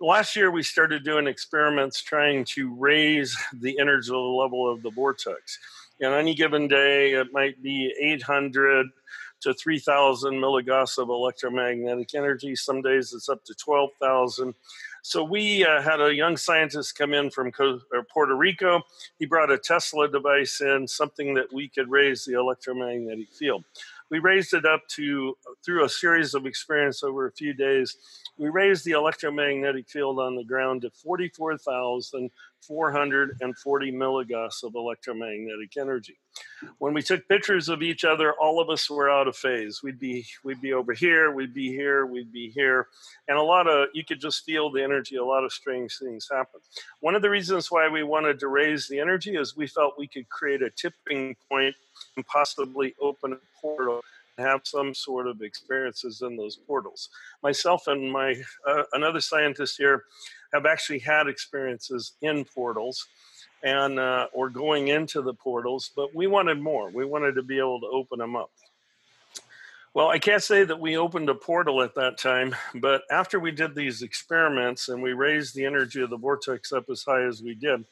last 0.00 0.36
year 0.36 0.50
we 0.50 0.62
started 0.62 1.04
doing 1.04 1.26
experiments 1.26 2.00
trying 2.00 2.44
to 2.44 2.72
raise 2.74 3.36
the 3.60 3.78
energy 3.78 4.12
level 4.12 4.70
of 4.70 4.82
the 4.82 4.90
vortex 4.90 5.58
on 6.02 6.12
any 6.12 6.34
given 6.34 6.68
day 6.68 7.12
it 7.12 7.28
might 7.32 7.62
be 7.62 7.92
800 8.00 8.86
to 9.40 9.54
3000 9.54 10.34
milligauss 10.34 10.98
of 10.98 11.08
electromagnetic 11.08 12.14
energy 12.14 12.56
some 12.56 12.82
days 12.82 13.12
it's 13.12 13.28
up 13.28 13.44
to 13.44 13.54
12000 13.54 14.54
so 15.06 15.22
we 15.22 15.66
uh, 15.66 15.82
had 15.82 16.00
a 16.00 16.14
young 16.14 16.34
scientist 16.34 16.96
come 16.96 17.12
in 17.12 17.30
from 17.30 17.52
Co- 17.52 17.78
Puerto 18.10 18.34
Rico. 18.34 18.80
He 19.18 19.26
brought 19.26 19.50
a 19.50 19.58
Tesla 19.58 20.08
device 20.08 20.62
in, 20.62 20.88
something 20.88 21.34
that 21.34 21.52
we 21.52 21.68
could 21.68 21.90
raise 21.90 22.24
the 22.24 22.40
electromagnetic 22.40 23.28
field. 23.28 23.64
We 24.10 24.18
raised 24.18 24.54
it 24.54 24.64
up 24.64 24.80
to 24.92 25.36
through 25.62 25.84
a 25.84 25.90
series 25.90 26.32
of 26.32 26.46
experiments 26.46 27.02
over 27.02 27.26
a 27.26 27.32
few 27.32 27.52
days. 27.52 27.98
We 28.38 28.48
raised 28.48 28.86
the 28.86 28.92
electromagnetic 28.92 29.90
field 29.90 30.18
on 30.18 30.36
the 30.36 30.44
ground 30.44 30.82
to 30.82 30.90
44,000 30.90 32.30
440 32.66 33.92
milligauss 33.92 34.62
of 34.62 34.74
electromagnetic 34.74 35.76
energy. 35.78 36.18
When 36.78 36.94
we 36.94 37.02
took 37.02 37.28
pictures 37.28 37.68
of 37.68 37.82
each 37.82 38.04
other, 38.04 38.32
all 38.34 38.60
of 38.60 38.70
us 38.70 38.88
were 38.90 39.10
out 39.10 39.28
of 39.28 39.36
phase. 39.36 39.82
We'd 39.82 39.98
be 39.98 40.26
we'd 40.42 40.60
be 40.60 40.72
over 40.72 40.92
here, 40.92 41.30
we'd 41.30 41.54
be 41.54 41.68
here, 41.68 42.06
we'd 42.06 42.32
be 42.32 42.50
here, 42.50 42.88
and 43.28 43.38
a 43.38 43.42
lot 43.42 43.68
of 43.68 43.88
you 43.92 44.04
could 44.04 44.20
just 44.20 44.44
feel 44.44 44.70
the 44.70 44.82
energy. 44.82 45.16
A 45.16 45.24
lot 45.24 45.44
of 45.44 45.52
strange 45.52 45.98
things 45.98 46.28
happen. 46.30 46.60
One 47.00 47.14
of 47.14 47.22
the 47.22 47.30
reasons 47.30 47.70
why 47.70 47.88
we 47.88 48.02
wanted 48.02 48.38
to 48.40 48.48
raise 48.48 48.88
the 48.88 48.98
energy 48.98 49.36
is 49.36 49.56
we 49.56 49.66
felt 49.66 49.98
we 49.98 50.08
could 50.08 50.28
create 50.28 50.62
a 50.62 50.70
tipping 50.70 51.36
point 51.48 51.74
and 52.16 52.26
possibly 52.26 52.94
open 53.00 53.34
a 53.34 53.38
portal 53.60 54.02
have 54.38 54.60
some 54.64 54.94
sort 54.94 55.26
of 55.26 55.42
experiences 55.42 56.22
in 56.22 56.36
those 56.36 56.56
portals. 56.56 57.08
Myself 57.42 57.86
and 57.86 58.10
my 58.10 58.34
uh, 58.66 58.82
another 58.92 59.20
scientist 59.20 59.76
here 59.78 60.04
have 60.52 60.66
actually 60.66 60.98
had 61.00 61.28
experiences 61.28 62.14
in 62.22 62.44
portals 62.44 63.06
and 63.62 63.98
uh, 63.98 64.26
or 64.32 64.50
going 64.50 64.88
into 64.88 65.22
the 65.22 65.34
portals, 65.34 65.90
but 65.96 66.14
we 66.14 66.26
wanted 66.26 66.60
more. 66.60 66.90
We 66.90 67.04
wanted 67.04 67.34
to 67.36 67.42
be 67.42 67.58
able 67.58 67.80
to 67.80 67.86
open 67.86 68.18
them 68.18 68.36
up. 68.36 68.50
Well, 69.94 70.08
I 70.08 70.18
can't 70.18 70.42
say 70.42 70.64
that 70.64 70.80
we 70.80 70.96
opened 70.96 71.28
a 71.28 71.36
portal 71.36 71.80
at 71.80 71.94
that 71.94 72.18
time, 72.18 72.56
but 72.74 73.02
after 73.12 73.38
we 73.38 73.52
did 73.52 73.76
these 73.76 74.02
experiments 74.02 74.88
and 74.88 75.00
we 75.00 75.12
raised 75.12 75.54
the 75.54 75.64
energy 75.64 76.02
of 76.02 76.10
the 76.10 76.16
vortex 76.16 76.72
up 76.72 76.86
as 76.90 77.04
high 77.04 77.24
as 77.24 77.42
we 77.42 77.54
did, 77.54 77.84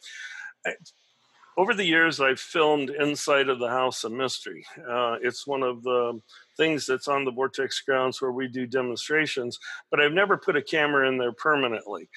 over 1.57 1.75
the 1.75 1.85
years, 1.85 2.21
I've 2.21 2.41
filmed 2.41 2.91
inside 2.91 3.49
of 3.49 3.59
the 3.59 3.69
House 3.69 4.05
of 4.05 4.13
Mystery. 4.13 4.65
Uh, 4.89 5.17
it's 5.23 5.47
one 5.47 5.63
of 5.63 5.83
the 5.83 6.21
things 6.57 6.87
that's 6.87 7.09
on 7.09 7.25
the 7.25 7.33
Vortex 7.33 7.81
grounds 7.81 8.21
where 8.21 8.33
we 8.33 8.49
do 8.49 8.67
demonstrations, 8.67 9.59
but 9.91 10.01
I've 10.01 10.13
never 10.13 10.37
put 10.37 10.57
a 10.57 10.63
camera 10.63 11.09
in 11.09 11.19
there 11.19 11.33
permanently 11.33 12.09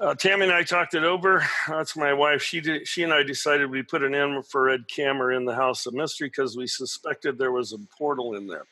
Uh, 0.00 0.14
Tammy 0.16 0.44
and 0.44 0.52
I 0.52 0.64
talked 0.64 0.94
it 0.94 1.04
over. 1.04 1.46
That's 1.68 1.96
my 1.96 2.12
wife. 2.12 2.42
She 2.42 2.60
did, 2.60 2.88
she 2.88 3.04
and 3.04 3.12
I 3.12 3.22
decided 3.22 3.70
we 3.70 3.84
put 3.84 4.02
an 4.02 4.14
infrared 4.14 4.88
camera 4.88 5.36
in 5.36 5.44
the 5.44 5.54
house 5.54 5.86
of 5.86 5.94
mystery 5.94 6.26
because 6.28 6.56
we 6.56 6.66
suspected 6.66 7.38
there 7.38 7.52
was 7.52 7.72
a 7.72 7.78
portal 7.96 8.34
in 8.34 8.48
there 8.48 8.66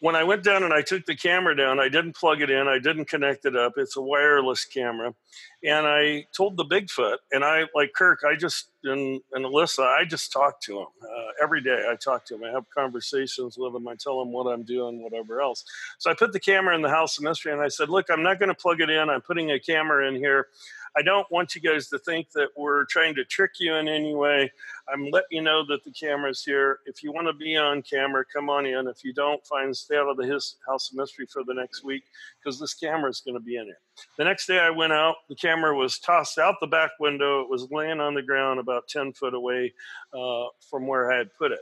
when 0.00 0.14
I 0.14 0.24
went 0.24 0.44
down 0.44 0.62
and 0.62 0.74
I 0.74 0.82
took 0.82 1.06
the 1.06 1.16
camera 1.16 1.56
down, 1.56 1.80
I 1.80 1.88
didn't 1.88 2.16
plug 2.16 2.42
it 2.42 2.50
in, 2.50 2.68
I 2.68 2.78
didn't 2.78 3.06
connect 3.06 3.46
it 3.46 3.56
up. 3.56 3.74
It's 3.76 3.96
a 3.96 4.02
wireless 4.02 4.64
camera. 4.64 5.14
And 5.64 5.86
I 5.86 6.26
told 6.36 6.56
the 6.56 6.66
Bigfoot, 6.66 7.16
and 7.32 7.42
I, 7.42 7.64
like 7.74 7.92
Kirk, 7.94 8.20
I 8.28 8.36
just, 8.36 8.68
and, 8.84 9.20
and 9.32 9.46
Alyssa, 9.46 9.86
I 9.86 10.04
just 10.04 10.32
talk 10.32 10.60
to 10.62 10.80
him 10.80 10.86
uh, 11.02 11.42
every 11.42 11.62
day. 11.62 11.86
I 11.90 11.96
talk 11.96 12.26
to 12.26 12.34
him, 12.34 12.44
I 12.44 12.50
have 12.50 12.64
conversations 12.76 13.56
with 13.58 13.74
him, 13.74 13.88
I 13.88 13.94
tell 13.94 14.20
him 14.20 14.32
what 14.32 14.44
I'm 14.44 14.64
doing, 14.64 15.02
whatever 15.02 15.40
else. 15.40 15.64
So 15.98 16.10
I 16.10 16.14
put 16.14 16.32
the 16.32 16.40
camera 16.40 16.74
in 16.74 16.82
the 16.82 16.90
house 16.90 17.16
of 17.16 17.24
mystery 17.24 17.52
and 17.52 17.62
I 17.62 17.68
said, 17.68 17.88
Look, 17.88 18.06
I'm 18.10 18.22
not 18.22 18.38
going 18.38 18.50
to 18.50 18.54
plug 18.54 18.82
it 18.82 18.90
in, 18.90 19.08
I'm 19.08 19.22
putting 19.22 19.50
a 19.50 19.58
camera 19.58 20.06
in 20.08 20.16
here. 20.16 20.48
I 20.96 21.02
don't 21.02 21.30
want 21.30 21.54
you 21.54 21.60
guys 21.60 21.88
to 21.88 21.98
think 21.98 22.30
that 22.32 22.48
we're 22.56 22.84
trying 22.86 23.14
to 23.16 23.24
trick 23.24 23.52
you 23.60 23.74
in 23.74 23.86
any 23.86 24.14
way. 24.14 24.50
I'm 24.88 25.10
letting 25.10 25.28
you 25.30 25.42
know 25.42 25.64
that 25.66 25.84
the 25.84 25.90
camera's 25.90 26.42
here. 26.42 26.78
If 26.86 27.02
you 27.02 27.12
want 27.12 27.26
to 27.26 27.34
be 27.34 27.56
on 27.56 27.82
camera, 27.82 28.24
come 28.32 28.48
on 28.48 28.64
in. 28.64 28.88
If 28.88 29.04
you 29.04 29.12
don't, 29.12 29.44
find 29.46 29.76
stay 29.76 29.96
out 29.96 30.08
of 30.08 30.16
the 30.16 30.26
his 30.26 30.56
house 30.66 30.90
of 30.90 30.96
mystery 30.96 31.26
for 31.26 31.44
the 31.44 31.54
next 31.54 31.84
week 31.84 32.04
because 32.42 32.58
this 32.58 32.72
camera 32.72 33.10
is 33.10 33.20
going 33.20 33.34
to 33.34 33.40
be 33.40 33.56
in 33.56 33.64
here. 33.64 33.78
The 34.16 34.24
next 34.24 34.46
day 34.46 34.58
I 34.58 34.70
went 34.70 34.92
out. 34.94 35.16
The 35.28 35.34
camera 35.34 35.76
was 35.76 35.98
tossed 35.98 36.38
out 36.38 36.54
the 36.60 36.66
back 36.66 36.92
window. 36.98 37.42
It 37.42 37.50
was 37.50 37.70
laying 37.70 38.00
on 38.00 38.14
the 38.14 38.22
ground 38.22 38.58
about 38.58 38.88
10 38.88 39.12
foot 39.12 39.34
away 39.34 39.74
uh, 40.14 40.46
from 40.70 40.86
where 40.86 41.12
I 41.12 41.18
had 41.18 41.34
put 41.38 41.52
it 41.52 41.60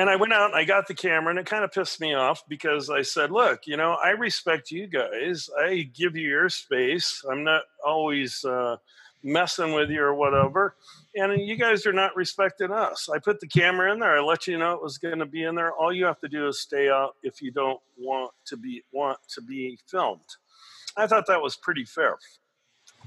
and 0.00 0.08
I 0.08 0.16
went 0.16 0.32
out 0.32 0.46
and 0.46 0.54
I 0.54 0.64
got 0.64 0.88
the 0.88 0.94
camera, 0.94 1.28
and 1.28 1.38
it 1.38 1.44
kind 1.44 1.62
of 1.62 1.72
pissed 1.72 2.00
me 2.00 2.14
off 2.14 2.42
because 2.48 2.88
I 2.88 3.02
said, 3.02 3.30
"Look, 3.30 3.66
you 3.66 3.76
know, 3.76 3.98
I 4.02 4.10
respect 4.10 4.70
you 4.70 4.86
guys. 4.86 5.50
I 5.58 5.90
give 5.94 6.16
you 6.16 6.26
your 6.26 6.48
space. 6.48 7.22
I'm 7.30 7.44
not 7.44 7.64
always 7.84 8.42
uh, 8.42 8.78
messing 9.22 9.74
with 9.74 9.90
you 9.90 10.00
or 10.00 10.14
whatever, 10.14 10.74
and 11.14 11.38
you 11.46 11.54
guys 11.54 11.84
are 11.84 11.92
not 11.92 12.16
respecting 12.16 12.72
us. 12.72 13.10
I 13.12 13.18
put 13.18 13.40
the 13.40 13.46
camera 13.46 13.92
in 13.92 13.98
there. 13.98 14.16
I 14.16 14.22
let 14.22 14.46
you 14.46 14.56
know 14.56 14.72
it 14.72 14.82
was 14.82 14.96
going 14.96 15.18
to 15.18 15.26
be 15.26 15.44
in 15.44 15.54
there. 15.54 15.72
All 15.72 15.92
you 15.92 16.06
have 16.06 16.20
to 16.20 16.28
do 16.28 16.48
is 16.48 16.60
stay 16.60 16.88
out 16.88 17.16
if 17.22 17.42
you 17.42 17.50
don't 17.50 17.80
want 17.98 18.32
to 18.46 18.56
be 18.56 18.82
want 18.92 19.18
to 19.34 19.42
be 19.42 19.78
filmed." 19.86 20.20
I 20.96 21.06
thought 21.06 21.26
that 21.26 21.42
was 21.42 21.56
pretty 21.56 21.84
fair. 21.84 22.16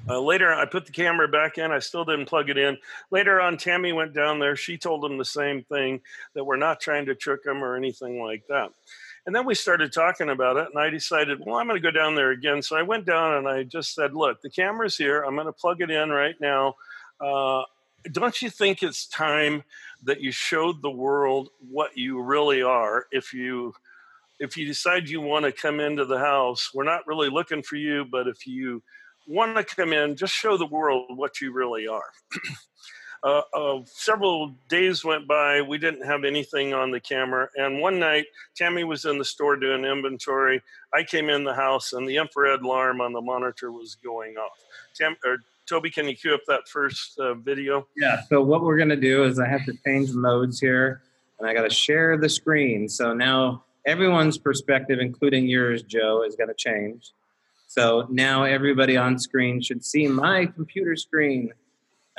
Uh, 0.07 0.19
later, 0.19 0.53
I 0.53 0.65
put 0.65 0.85
the 0.85 0.91
camera 0.91 1.27
back 1.27 1.57
in. 1.57 1.71
I 1.71 1.79
still 1.79 2.03
didn't 2.03 2.25
plug 2.25 2.49
it 2.49 2.57
in. 2.57 2.77
Later 3.09 3.39
on, 3.39 3.57
Tammy 3.57 3.93
went 3.93 4.13
down 4.13 4.39
there. 4.39 4.55
She 4.55 4.77
told 4.77 5.05
him 5.05 5.17
the 5.17 5.25
same 5.25 5.63
thing 5.63 6.01
that 6.35 6.43
we're 6.43 6.57
not 6.57 6.81
trying 6.81 7.05
to 7.05 7.15
trick 7.15 7.45
him 7.45 7.63
or 7.63 7.75
anything 7.75 8.21
like 8.21 8.43
that. 8.49 8.71
And 9.25 9.33
then 9.33 9.45
we 9.45 9.55
started 9.55 9.93
talking 9.93 10.29
about 10.29 10.57
it, 10.57 10.67
and 10.73 10.77
I 10.77 10.89
decided, 10.89 11.39
well, 11.45 11.55
I'm 11.55 11.67
going 11.67 11.81
to 11.81 11.91
go 11.91 11.97
down 11.97 12.15
there 12.15 12.31
again. 12.31 12.61
So 12.61 12.75
I 12.75 12.81
went 12.81 13.05
down 13.05 13.35
and 13.35 13.47
I 13.47 13.63
just 13.63 13.95
said, 13.95 14.13
look, 14.13 14.41
the 14.41 14.49
camera's 14.49 14.97
here. 14.97 15.23
I'm 15.23 15.35
going 15.35 15.45
to 15.47 15.53
plug 15.53 15.81
it 15.81 15.89
in 15.89 16.09
right 16.09 16.35
now. 16.41 16.75
Uh, 17.21 17.63
don't 18.11 18.41
you 18.41 18.49
think 18.49 18.83
it's 18.83 19.07
time 19.07 19.63
that 20.03 20.21
you 20.21 20.31
showed 20.31 20.81
the 20.81 20.91
world 20.91 21.49
what 21.59 21.97
you 21.97 22.21
really 22.21 22.61
are 22.61 23.05
if 23.11 23.33
you 23.33 23.73
if 24.39 24.57
you 24.57 24.65
decide 24.65 25.07
you 25.07 25.21
want 25.21 25.45
to 25.45 25.51
come 25.51 25.79
into 25.79 26.03
the 26.03 26.17
house 26.17 26.71
we're 26.73 26.83
not 26.83 27.07
really 27.07 27.29
looking 27.29 27.63
for 27.63 27.77
you 27.77 28.05
but 28.11 28.27
if 28.27 28.45
you 28.45 28.83
want 29.27 29.55
to 29.57 29.75
come 29.75 29.93
in, 29.93 30.15
just 30.15 30.33
show 30.33 30.57
the 30.57 30.65
world 30.65 31.17
what 31.17 31.41
you 31.41 31.51
really 31.53 31.87
are. 31.87 32.11
uh, 33.23 33.41
uh, 33.53 33.79
several 33.85 34.53
days 34.69 35.03
went 35.03 35.27
by. 35.27 35.61
We 35.61 35.77
didn't 35.77 36.05
have 36.05 36.23
anything 36.23 36.73
on 36.73 36.91
the 36.91 36.99
camera. 36.99 37.49
And 37.55 37.79
one 37.79 37.99
night, 37.99 38.25
Tammy 38.55 38.83
was 38.83 39.05
in 39.05 39.17
the 39.17 39.25
store 39.25 39.55
doing 39.55 39.85
inventory. 39.85 40.61
I 40.93 41.03
came 41.03 41.29
in 41.29 41.43
the 41.43 41.53
house, 41.53 41.93
and 41.93 42.07
the 42.07 42.17
infrared 42.17 42.61
alarm 42.61 43.01
on 43.01 43.13
the 43.13 43.21
monitor 43.21 43.71
was 43.71 43.95
going 43.95 44.35
off. 44.35 44.57
Tam, 44.95 45.15
or 45.25 45.37
Toby, 45.65 45.89
can 45.89 46.07
you 46.07 46.15
cue 46.15 46.33
up 46.33 46.41
that 46.47 46.67
first 46.67 47.17
uh, 47.17 47.35
video? 47.35 47.87
Yeah. 47.95 48.21
So 48.29 48.41
what 48.41 48.61
we're 48.61 48.77
going 48.77 48.89
to 48.89 48.95
do 48.97 49.23
is 49.23 49.39
I 49.39 49.47
have 49.47 49.65
to 49.65 49.73
change 49.85 50.11
modes 50.11 50.59
here, 50.59 51.01
and 51.39 51.47
I 51.47 51.53
got 51.53 51.63
to 51.63 51.73
share 51.73 52.17
the 52.17 52.29
screen. 52.29 52.89
So 52.89 53.13
now 53.13 53.63
everyone's 53.85 54.37
perspective, 54.37 54.99
including 54.99 55.47
yours, 55.47 55.81
Joe, 55.83 56.23
is 56.23 56.35
going 56.35 56.49
to 56.49 56.55
change. 56.55 57.11
So 57.73 58.05
now 58.11 58.43
everybody 58.43 58.97
on 58.97 59.17
screen 59.17 59.59
should 59.59 59.83
see 59.83 60.07
my 60.07 60.45
computer 60.45 60.95
screen. 60.95 61.51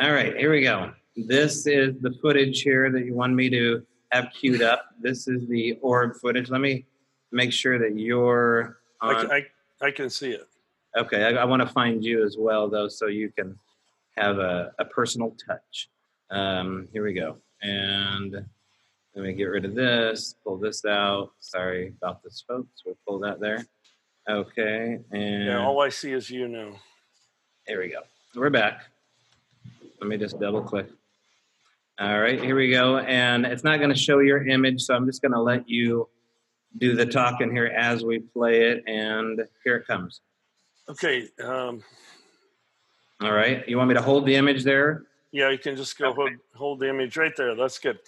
All 0.01 0.11
right, 0.11 0.37
here 0.37 0.51
we 0.51 0.63
go. 0.63 0.91
This 1.17 1.69
is 1.69 1.95
the 2.01 2.11
footage 2.21 2.63
here 2.63 2.91
that 2.91 3.05
you 3.05 3.15
want 3.15 3.35
me 3.35 3.49
to 3.51 3.87
have 4.11 4.33
queued 4.35 4.63
up. 4.63 4.87
This 5.01 5.29
is 5.29 5.47
the 5.47 5.79
orb 5.81 6.17
footage. 6.17 6.51
Let 6.51 6.61
me 6.61 6.87
make 7.31 7.53
sure 7.53 7.79
that 7.79 7.97
you're 7.97 8.79
on. 9.01 9.31
I, 9.31 9.37
I, 9.81 9.87
I 9.87 9.91
can 9.93 10.11
see 10.11 10.33
it. 10.33 10.49
Okay, 10.97 11.23
I, 11.23 11.43
I 11.43 11.45
want 11.45 11.63
to 11.63 11.69
find 11.69 12.05
you 12.05 12.25
as 12.25 12.35
well, 12.37 12.69
though, 12.69 12.89
so 12.89 13.07
you 13.07 13.31
can 13.31 13.57
have 14.17 14.41
a, 14.41 14.73
a 14.81 14.85
personal 14.85 15.37
touch. 15.47 15.89
Um, 16.33 16.89
here 16.93 17.05
we 17.05 17.13
go. 17.13 17.37
And 17.63 18.33
let 19.15 19.25
me 19.25 19.33
get 19.35 19.45
rid 19.45 19.65
of 19.67 19.77
this, 19.77 20.35
pull 20.43 20.57
this 20.57 20.85
out. 20.85 21.31
Sorry 21.39 21.95
about 22.03 22.25
this, 22.25 22.43
folks. 22.45 22.83
We'll 22.85 22.99
pull 23.07 23.21
that 23.21 23.39
there. 23.39 23.65
Okay, 24.29 24.99
and 25.13 25.45
yeah, 25.45 25.65
all 25.65 25.81
I 25.81 25.91
see 25.91 26.13
is 26.13 26.31
you 26.31 26.49
now. 26.49 26.77
There 27.67 27.81
we 27.81 27.89
go. 27.89 28.01
We're 28.35 28.51
back. 28.51 28.85
Let 30.01 30.09
me 30.09 30.17
just 30.17 30.41
double 30.41 30.63
click. 30.63 30.89
All 31.99 32.21
right, 32.21 32.43
here 32.43 32.57
we 32.57 32.71
go. 32.71 32.99
And 32.99 33.47
it's 33.47 33.63
not 33.63 33.79
going 33.79 33.91
to 33.91 33.97
show 33.97 34.19
your 34.19 34.47
image, 34.47 34.83
so 34.83 34.95
I'm 34.95 35.07
just 35.07 35.23
going 35.23 35.33
to 35.33 35.41
let 35.41 35.69
you 35.69 36.09
do 36.79 36.97
the 36.97 37.07
talking 37.07 37.53
here 37.53 37.67
as 37.67 38.05
we 38.05 38.19
play 38.19 38.71
it. 38.71 38.83
And 38.87 39.41
here 39.63 39.77
it 39.77 39.87
comes. 39.87 40.21
Okay. 40.89 41.29
Um, 41.43 41.83
All 43.23 43.33
right. 43.33 43.67
You 43.69 43.77
want 43.77 43.89
me 43.89 43.95
to 43.95 44.03
hold 44.03 44.27
the 44.27 44.35
image 44.35 44.65
there? 44.65 45.05
Yeah, 45.35 45.51
you 45.51 45.59
can 45.59 45.75
just 45.75 45.99
go 45.99 46.11
okay. 46.11 46.17
hold, 46.17 46.31
hold 46.55 46.79
the 46.79 46.89
image 46.89 47.17
right 47.17 47.37
there. 47.37 47.57
That's 47.57 47.81
good. 47.81 47.99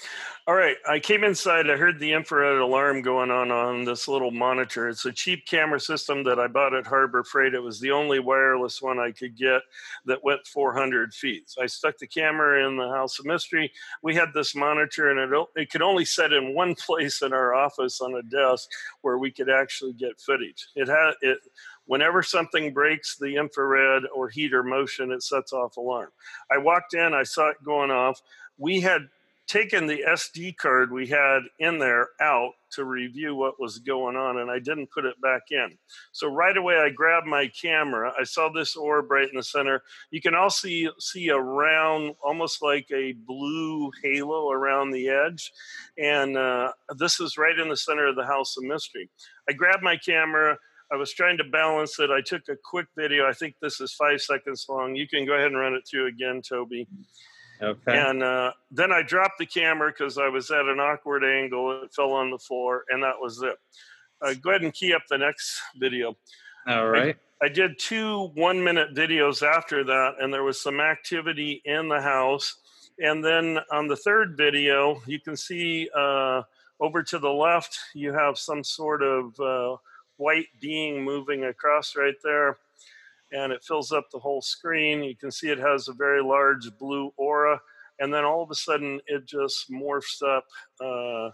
All 0.46 0.54
right, 0.54 0.76
I 0.88 1.00
came 1.00 1.24
inside. 1.24 1.68
I 1.68 1.76
heard 1.76 1.98
the 1.98 2.12
infrared 2.12 2.58
alarm 2.58 3.02
going 3.02 3.32
on 3.32 3.50
on 3.50 3.82
this 3.82 4.06
little 4.06 4.30
monitor. 4.30 4.88
It's 4.88 5.06
a 5.06 5.12
cheap 5.12 5.44
camera 5.44 5.80
system 5.80 6.22
that 6.22 6.38
I 6.38 6.46
bought 6.46 6.72
at 6.72 6.86
Harbor 6.86 7.24
Freight. 7.24 7.52
It 7.52 7.58
was 7.58 7.80
the 7.80 7.90
only 7.90 8.20
wireless 8.20 8.80
one 8.80 9.00
I 9.00 9.10
could 9.10 9.36
get 9.36 9.62
that 10.04 10.22
went 10.22 10.46
400 10.46 11.12
feet. 11.12 11.50
So 11.50 11.64
I 11.64 11.66
stuck 11.66 11.98
the 11.98 12.06
camera 12.06 12.64
in 12.64 12.76
the 12.76 12.90
House 12.90 13.18
of 13.18 13.26
Mystery. 13.26 13.72
We 14.04 14.14
had 14.14 14.28
this 14.32 14.54
monitor, 14.54 15.10
and 15.10 15.18
it, 15.18 15.46
it 15.56 15.70
could 15.72 15.82
only 15.82 16.04
set 16.04 16.32
in 16.32 16.54
one 16.54 16.74
place 16.86 17.22
in 17.22 17.32
our 17.32 17.54
office 17.54 18.00
on 18.00 18.14
a 18.14 18.22
desk 18.22 18.68
where 19.00 19.18
we 19.18 19.32
could 19.32 19.50
actually 19.50 19.94
get 19.94 20.20
footage. 20.20 20.68
It 20.76 20.86
had 20.86 21.14
it 21.22 21.38
Whenever 21.86 22.22
something 22.22 22.72
breaks 22.72 23.16
the 23.16 23.36
infrared 23.36 24.02
or 24.14 24.28
heat 24.28 24.52
or 24.52 24.62
motion, 24.62 25.12
it 25.12 25.22
sets 25.22 25.52
off 25.52 25.76
alarm. 25.76 26.10
I 26.50 26.58
walked 26.58 26.94
in, 26.94 27.14
I 27.14 27.22
saw 27.22 27.50
it 27.50 27.56
going 27.64 27.90
off. 27.90 28.20
We 28.58 28.80
had 28.80 29.08
taken 29.46 29.86
the 29.86 30.02
SD 30.08 30.56
card 30.56 30.90
we 30.90 31.06
had 31.06 31.40
in 31.60 31.78
there 31.78 32.08
out 32.20 32.52
to 32.72 32.84
review 32.84 33.34
what 33.34 33.60
was 33.60 33.78
going 33.78 34.16
on, 34.16 34.38
and 34.38 34.50
I 34.50 34.58
didn't 34.58 34.90
put 34.90 35.04
it 35.04 35.20
back 35.22 35.42
in. 35.50 35.78
So 36.12 36.28
right 36.28 36.56
away, 36.56 36.78
I 36.78 36.90
grabbed 36.90 37.26
my 37.26 37.48
camera. 37.48 38.12
I 38.18 38.24
saw 38.24 38.48
this 38.48 38.76
orb 38.76 39.10
right 39.10 39.28
in 39.28 39.36
the 39.36 39.42
center. 39.42 39.82
You 40.10 40.20
can 40.20 40.34
also 40.34 40.66
see, 40.66 40.88
see 40.98 41.28
a 41.28 41.38
round, 41.38 42.16
almost 42.24 42.60
like 42.60 42.88
a 42.92 43.12
blue 43.12 43.90
halo 44.02 44.50
around 44.50 44.90
the 44.90 45.08
edge, 45.08 45.52
and 45.96 46.36
uh, 46.36 46.72
this 46.96 47.20
is 47.20 47.38
right 47.38 47.58
in 47.58 47.68
the 47.68 47.76
center 47.76 48.06
of 48.06 48.16
the 48.16 48.26
House 48.26 48.56
of 48.56 48.64
Mystery. 48.64 49.08
I 49.48 49.52
grabbed 49.52 49.82
my 49.82 49.96
camera. 49.96 50.58
I 50.92 50.96
was 50.96 51.12
trying 51.12 51.36
to 51.38 51.44
balance 51.44 51.98
it. 51.98 52.10
I 52.10 52.20
took 52.20 52.48
a 52.48 52.56
quick 52.56 52.86
video. 52.96 53.28
I 53.28 53.32
think 53.32 53.56
this 53.60 53.80
is 53.80 53.92
five 53.92 54.20
seconds 54.20 54.66
long. 54.68 54.94
You 54.94 55.08
can 55.08 55.26
go 55.26 55.34
ahead 55.34 55.46
and 55.46 55.58
run 55.58 55.74
it 55.74 55.82
through 55.88 56.06
again, 56.06 56.42
Toby. 56.42 56.86
Okay. 57.60 57.98
And 57.98 58.22
uh, 58.22 58.52
then 58.70 58.92
I 58.92 59.02
dropped 59.02 59.38
the 59.38 59.46
camera 59.46 59.90
because 59.90 60.18
I 60.18 60.28
was 60.28 60.50
at 60.50 60.66
an 60.66 60.78
awkward 60.78 61.24
angle. 61.24 61.82
It 61.82 61.94
fell 61.94 62.12
on 62.12 62.30
the 62.30 62.38
floor, 62.38 62.84
and 62.88 63.02
that 63.02 63.14
was 63.20 63.42
it. 63.42 63.56
Uh, 64.22 64.34
go 64.34 64.50
ahead 64.50 64.62
and 64.62 64.72
key 64.72 64.94
up 64.94 65.02
the 65.08 65.18
next 65.18 65.60
video. 65.76 66.16
All 66.66 66.88
right. 66.88 67.16
I, 67.40 67.46
I, 67.46 67.48
did 67.48 67.78
two 67.78 68.30
one 68.34 68.62
minute 68.62 68.94
videos 68.94 69.46
after 69.46 69.84
that, 69.84 70.14
and 70.20 70.32
there 70.32 70.42
was 70.42 70.60
some 70.60 70.80
activity 70.80 71.62
in 71.64 71.88
the 71.88 72.00
house. 72.00 72.56
And 72.98 73.24
then 73.24 73.58
on 73.70 73.88
the 73.88 73.96
third 73.96 74.36
video, 74.36 75.02
you 75.06 75.20
can 75.20 75.36
see 75.36 75.88
uh, 75.96 76.42
over 76.80 77.02
to 77.02 77.18
the 77.18 77.30
left, 77.30 77.78
you 77.94 78.12
have 78.12 78.38
some 78.38 78.64
sort 78.64 79.02
of 79.02 79.38
uh, 79.38 79.76
white 80.16 80.48
being 80.60 81.02
moving 81.02 81.44
across 81.44 81.96
right 81.96 82.16
there 82.22 82.56
and 83.32 83.52
it 83.52 83.64
fills 83.64 83.92
up 83.92 84.10
the 84.10 84.18
whole 84.18 84.42
screen. 84.42 85.02
You 85.02 85.16
can 85.16 85.30
see 85.30 85.48
it 85.48 85.58
has 85.58 85.88
a 85.88 85.92
very 85.92 86.22
large 86.22 86.66
blue 86.78 87.12
aura, 87.16 87.60
and 87.98 88.12
then 88.12 88.24
all 88.24 88.42
of 88.42 88.50
a 88.50 88.54
sudden 88.54 89.00
it 89.06 89.26
just 89.26 89.70
morphs 89.70 90.22
up 90.22 90.46
uh, 90.80 91.30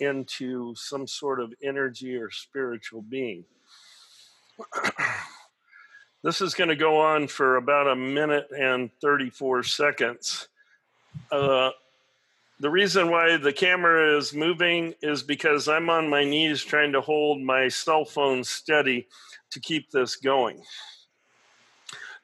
into 0.00 0.74
some 0.74 1.06
sort 1.06 1.40
of 1.40 1.52
energy 1.62 2.16
or 2.16 2.30
spiritual 2.30 3.02
being. 3.02 3.44
this 6.22 6.40
is 6.40 6.54
going 6.54 6.68
to 6.68 6.76
go 6.76 7.00
on 7.00 7.26
for 7.28 7.56
about 7.56 7.88
a 7.88 7.96
minute 7.96 8.48
and 8.58 8.90
34 9.00 9.62
seconds. 9.62 10.48
Uh, 11.30 11.70
the 12.60 12.70
reason 12.70 13.10
why 13.10 13.38
the 13.38 13.52
camera 13.52 14.16
is 14.18 14.34
moving 14.34 14.94
is 15.00 15.22
because 15.22 15.66
I'm 15.66 15.88
on 15.88 16.10
my 16.10 16.24
knees 16.24 16.62
trying 16.62 16.92
to 16.92 17.00
hold 17.00 17.40
my 17.40 17.68
cell 17.68 18.04
phone 18.04 18.44
steady 18.44 19.08
to 19.50 19.60
keep 19.60 19.90
this 19.90 20.16
going. 20.16 20.62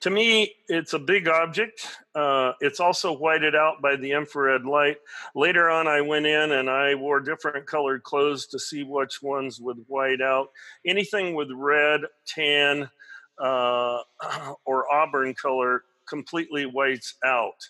To 0.00 0.10
me, 0.10 0.54
it's 0.68 0.92
a 0.92 0.98
big 0.98 1.26
object. 1.26 1.88
Uh, 2.14 2.52
it's 2.60 2.80
also 2.80 3.16
whited 3.16 3.54
out 3.54 3.80
by 3.80 3.96
the 3.96 4.12
infrared 4.12 4.66
light. 4.66 4.98
Later 5.34 5.70
on, 5.70 5.88
I 5.88 6.02
went 6.02 6.26
in 6.26 6.52
and 6.52 6.68
I 6.68 6.94
wore 6.94 7.18
different 7.18 7.66
colored 7.66 8.02
clothes 8.02 8.44
to 8.48 8.58
see 8.58 8.82
which 8.82 9.22
ones 9.22 9.58
would 9.58 9.82
white 9.88 10.20
out. 10.20 10.50
Anything 10.84 11.34
with 11.34 11.50
red, 11.50 12.02
tan, 12.26 12.90
uh, 13.38 14.00
or 14.66 14.92
auburn 14.92 15.32
color 15.32 15.84
completely 16.06 16.66
whites 16.66 17.14
out. 17.24 17.66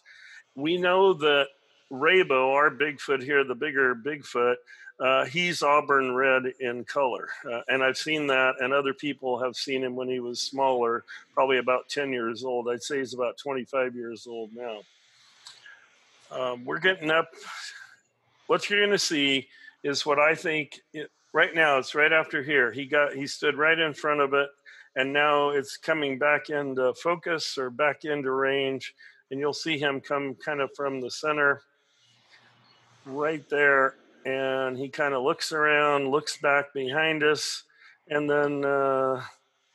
We 0.57 0.79
know 0.79 1.13
that 1.15 1.47
Raybo, 1.93 2.53
our 2.55 2.71
Bigfoot 2.71 3.23
here, 3.23 3.45
the 3.45 3.55
bigger 3.55 3.95
Bigfoot, 3.95 4.57
uh, 4.99 5.27
he's 5.27 5.63
auburn 5.63 6.15
red 6.15 6.45
in 6.61 6.85
color. 6.85 7.29
Uh, 7.51 7.61
and 7.69 7.83
I've 7.83 7.99
seen 7.99 8.27
that, 8.29 8.55
and 8.61 8.73
other 8.73 8.95
people 8.95 9.39
have 9.39 9.55
seen 9.55 9.85
him 9.85 9.95
when 9.95 10.09
he 10.09 10.21
was 10.21 10.41
smaller, 10.41 11.05
probably 11.35 11.59
about 11.59 11.89
10 11.89 12.13
years 12.13 12.45
old. 12.45 12.69
I'd 12.69 12.83
say 12.83 12.99
he's 12.99 13.15
about 13.15 13.37
25 13.37 13.95
years 13.95 14.27
old 14.27 14.51
now. 14.55 14.81
Um, 16.31 16.65
we're 16.65 16.79
getting 16.79 17.11
up. 17.11 17.29
What 18.47 18.69
you're 18.69 18.81
going 18.81 18.91
to 18.91 18.99
see 18.99 19.49
is 19.83 20.07
what 20.07 20.19
I 20.19 20.35
think 20.35 20.81
it, 20.93 21.11
right 21.33 21.55
now. 21.55 21.79
It's 21.79 21.95
right 21.95 22.13
after 22.13 22.43
here. 22.43 22.73
He 22.73 22.87
got 22.87 23.13
he 23.13 23.27
stood 23.27 23.57
right 23.57 23.79
in 23.79 23.95
front 23.95 24.21
of 24.21 24.35
it, 24.35 24.49
and 24.97 25.13
now 25.13 25.51
it's 25.51 25.77
coming 25.77 26.19
back 26.19 26.51
into 26.51 26.95
focus 26.95 27.59
or 27.59 27.71
back 27.71 28.05
into 28.05 28.31
range, 28.33 28.95
and 29.31 29.39
you'll 29.39 29.53
see 29.53 29.79
him 29.79 30.01
come 30.01 30.35
kind 30.45 30.61
of 30.61 30.71
from 30.75 31.01
the 31.01 31.11
center, 31.11 31.63
right 33.07 33.49
there, 33.49 33.95
and 34.27 34.77
he 34.77 34.89
kind 34.89 35.15
of 35.15 35.23
looks 35.23 35.53
around, 35.53 36.11
looks 36.11 36.37
back 36.37 36.75
behind 36.75 37.23
us, 37.23 37.63
and 38.09 38.29
then 38.29 38.65
uh, 38.65 39.23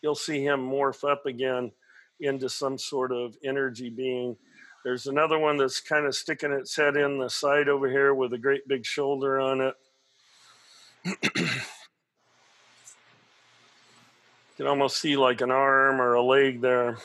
you'll 0.02 0.16
see 0.16 0.44
him 0.44 0.60
morph 0.60 1.10
up 1.10 1.26
again 1.26 1.72
into 2.20 2.50
some 2.50 2.78
sort 2.78 3.12
of 3.12 3.36
energy 3.44 3.90
being. 3.90 4.36
There's 4.84 5.08
another 5.08 5.40
one 5.40 5.58
that's 5.58 5.80
kind 5.80 6.06
of 6.06 6.16
sticking 6.16 6.52
its 6.52 6.76
head 6.76 6.98
in 6.98 7.18
the 7.20 7.30
side 7.30 7.70
over 7.70 7.90
here 7.90 8.14
with 8.14 8.34
a 8.34 8.38
great 8.38 8.68
big 8.68 8.86
shoulder 8.86 9.40
on 9.40 9.62
it. 9.62 9.76
you 11.06 11.14
can 14.58 14.68
almost 14.68 15.00
see 15.00 15.16
like 15.18 15.42
an 15.42 15.52
arm 15.52 16.02
or 16.02 16.14
a 16.14 16.22
leg 16.22 16.62
there. 16.62 16.98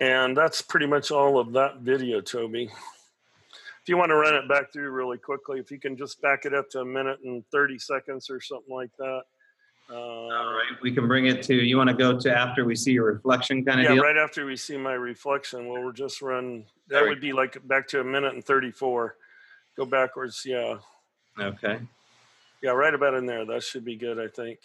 And 0.00 0.36
that's 0.36 0.62
pretty 0.62 0.86
much 0.86 1.10
all 1.10 1.38
of 1.38 1.52
that 1.52 1.80
video, 1.80 2.20
Toby. 2.20 2.64
If 3.82 3.88
you 3.88 3.96
want 3.96 4.10
to 4.10 4.16
run 4.16 4.34
it 4.34 4.48
back 4.48 4.72
through 4.72 4.90
really 4.90 5.18
quickly, 5.18 5.60
if 5.60 5.70
you 5.70 5.78
can 5.78 5.96
just 5.96 6.20
back 6.22 6.44
it 6.44 6.54
up 6.54 6.70
to 6.70 6.80
a 6.80 6.84
minute 6.84 7.18
and 7.24 7.44
30 7.50 7.78
seconds 7.78 8.30
or 8.30 8.40
something 8.40 8.74
like 8.74 8.90
that. 8.98 9.22
Uh, 9.90 9.94
all 9.94 10.52
right, 10.54 10.80
we 10.82 10.92
can 10.92 11.08
bring 11.08 11.26
it 11.26 11.42
to. 11.42 11.54
You 11.54 11.76
want 11.76 11.90
to 11.90 11.96
go 11.96 12.16
to 12.16 12.32
after 12.32 12.64
we 12.64 12.76
see 12.76 12.92
your 12.92 13.06
reflection, 13.06 13.64
kind 13.64 13.80
of 13.80 13.84
yeah, 13.84 13.94
deal? 13.94 14.04
right 14.04 14.16
after 14.16 14.46
we 14.46 14.56
see 14.56 14.76
my 14.76 14.92
reflection. 14.92 15.66
Well, 15.66 15.82
we'll 15.82 15.92
just 15.92 16.22
run. 16.22 16.64
That 16.88 17.02
would 17.02 17.20
be 17.20 17.32
like 17.32 17.66
back 17.66 17.88
to 17.88 18.00
a 18.00 18.04
minute 18.04 18.32
and 18.32 18.44
thirty-four. 18.44 19.16
Go 19.76 19.84
backwards, 19.84 20.42
yeah. 20.46 20.76
Okay. 21.40 21.80
Yeah, 22.62 22.70
right 22.70 22.94
about 22.94 23.14
in 23.14 23.26
there. 23.26 23.44
That 23.44 23.64
should 23.64 23.84
be 23.84 23.96
good, 23.96 24.20
I 24.20 24.28
think. 24.28 24.60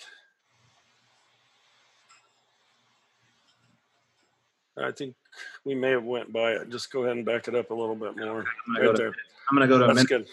I 4.78 4.92
think 4.92 5.16
we 5.64 5.76
may 5.76 5.92
have 5.92 6.04
went 6.04 6.34
by 6.34 6.52
it. 6.52 6.70
Just 6.70 6.92
go 6.92 7.04
ahead 7.04 7.16
and 7.18 7.26
back 7.26 7.48
it 7.48 7.56
up 7.56 7.72
a 7.72 7.74
little 7.74 7.96
bit 7.96 8.18
more. 8.18 8.46
Right 8.78 8.92
to, 8.92 8.94
there. 8.94 9.14
I'm 9.50 9.58
going 9.58 9.70
to 9.70 9.78
go 9.78 9.88
to 9.88 9.94
That's 9.94 10.06
good. 10.08 10.26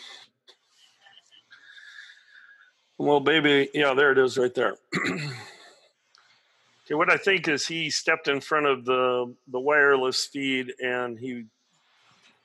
Well, 2.98 3.20
baby, 3.20 3.68
yeah, 3.74 3.94
there 3.94 4.12
it 4.12 4.18
is 4.18 4.38
right 4.38 4.54
there. 4.54 4.76
okay, 5.06 5.26
what 6.90 7.10
I 7.10 7.16
think 7.16 7.48
is 7.48 7.66
he 7.66 7.90
stepped 7.90 8.28
in 8.28 8.40
front 8.40 8.66
of 8.66 8.84
the 8.84 9.34
the 9.48 9.58
wireless 9.58 10.26
feed 10.26 10.72
and 10.80 11.18
he 11.18 11.46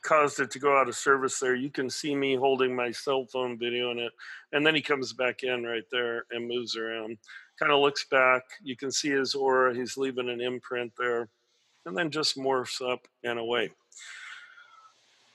caused 0.04 0.40
it 0.40 0.50
to 0.52 0.60
go 0.60 0.76
out 0.78 0.88
of 0.88 0.96
service 0.96 1.40
there. 1.40 1.54
You 1.54 1.70
can 1.70 1.90
see 1.90 2.16
me 2.16 2.36
holding 2.36 2.76
my 2.76 2.92
cell 2.92 3.26
phone 3.26 3.60
video 3.60 3.92
in 3.92 4.00
it, 4.00 4.12
and 4.52 4.66
then 4.66 4.74
he 4.74 4.82
comes 4.82 5.14
back 5.14 5.44
in 5.44 5.64
right 5.64 5.86
there 5.92 6.26
and 6.32 6.48
moves 6.48 6.76
around. 6.76 7.18
Kind 7.60 7.72
of 7.72 7.80
looks 7.80 8.06
back. 8.06 8.44
You 8.64 8.76
can 8.76 8.92
see 8.92 9.10
his 9.10 9.36
aura. 9.36 9.76
He's 9.76 9.98
leaving 9.98 10.30
an 10.30 10.42
imprint 10.42 10.94
there 10.98 11.30
and 11.88 11.98
then 11.98 12.12
just 12.12 12.38
morphs 12.38 12.82
up 12.82 13.08
and 13.24 13.40
away. 13.40 13.72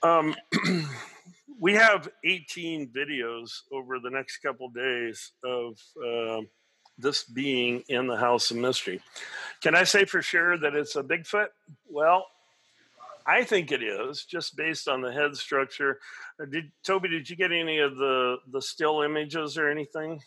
Um, 0.03 0.35
we 1.59 1.73
have 1.73 2.07
18 2.23 2.89
videos 2.89 3.61
over 3.71 3.99
the 3.99 4.11
next 4.11 4.37
couple 4.37 4.69
days 4.69 5.31
of 5.43 5.79
uh, 5.97 6.41
this 6.99 7.23
being 7.23 7.83
in 7.89 8.05
the 8.05 8.15
House 8.15 8.51
of 8.51 8.57
Mystery. 8.57 9.01
Can 9.61 9.75
I 9.75 9.83
say 9.83 10.05
for 10.05 10.21
sure 10.21 10.57
that 10.59 10.75
it's 10.75 10.95
a 10.95 11.01
Bigfoot? 11.01 11.47
Well, 11.89 12.27
I 13.25 13.43
think 13.43 13.71
it 13.71 13.81
is, 13.81 14.25
just 14.25 14.55
based 14.55 14.87
on 14.87 15.01
the 15.01 15.11
head 15.11 15.35
structure. 15.35 15.99
Uh, 16.39 16.45
did 16.45 16.71
Toby? 16.85 17.09
Did 17.09 17.29
you 17.29 17.35
get 17.35 17.51
any 17.51 17.79
of 17.79 17.95
the 17.95 18.35
the 18.51 18.61
still 18.61 19.01
images 19.01 19.57
or 19.57 19.69
anything? 19.69 20.21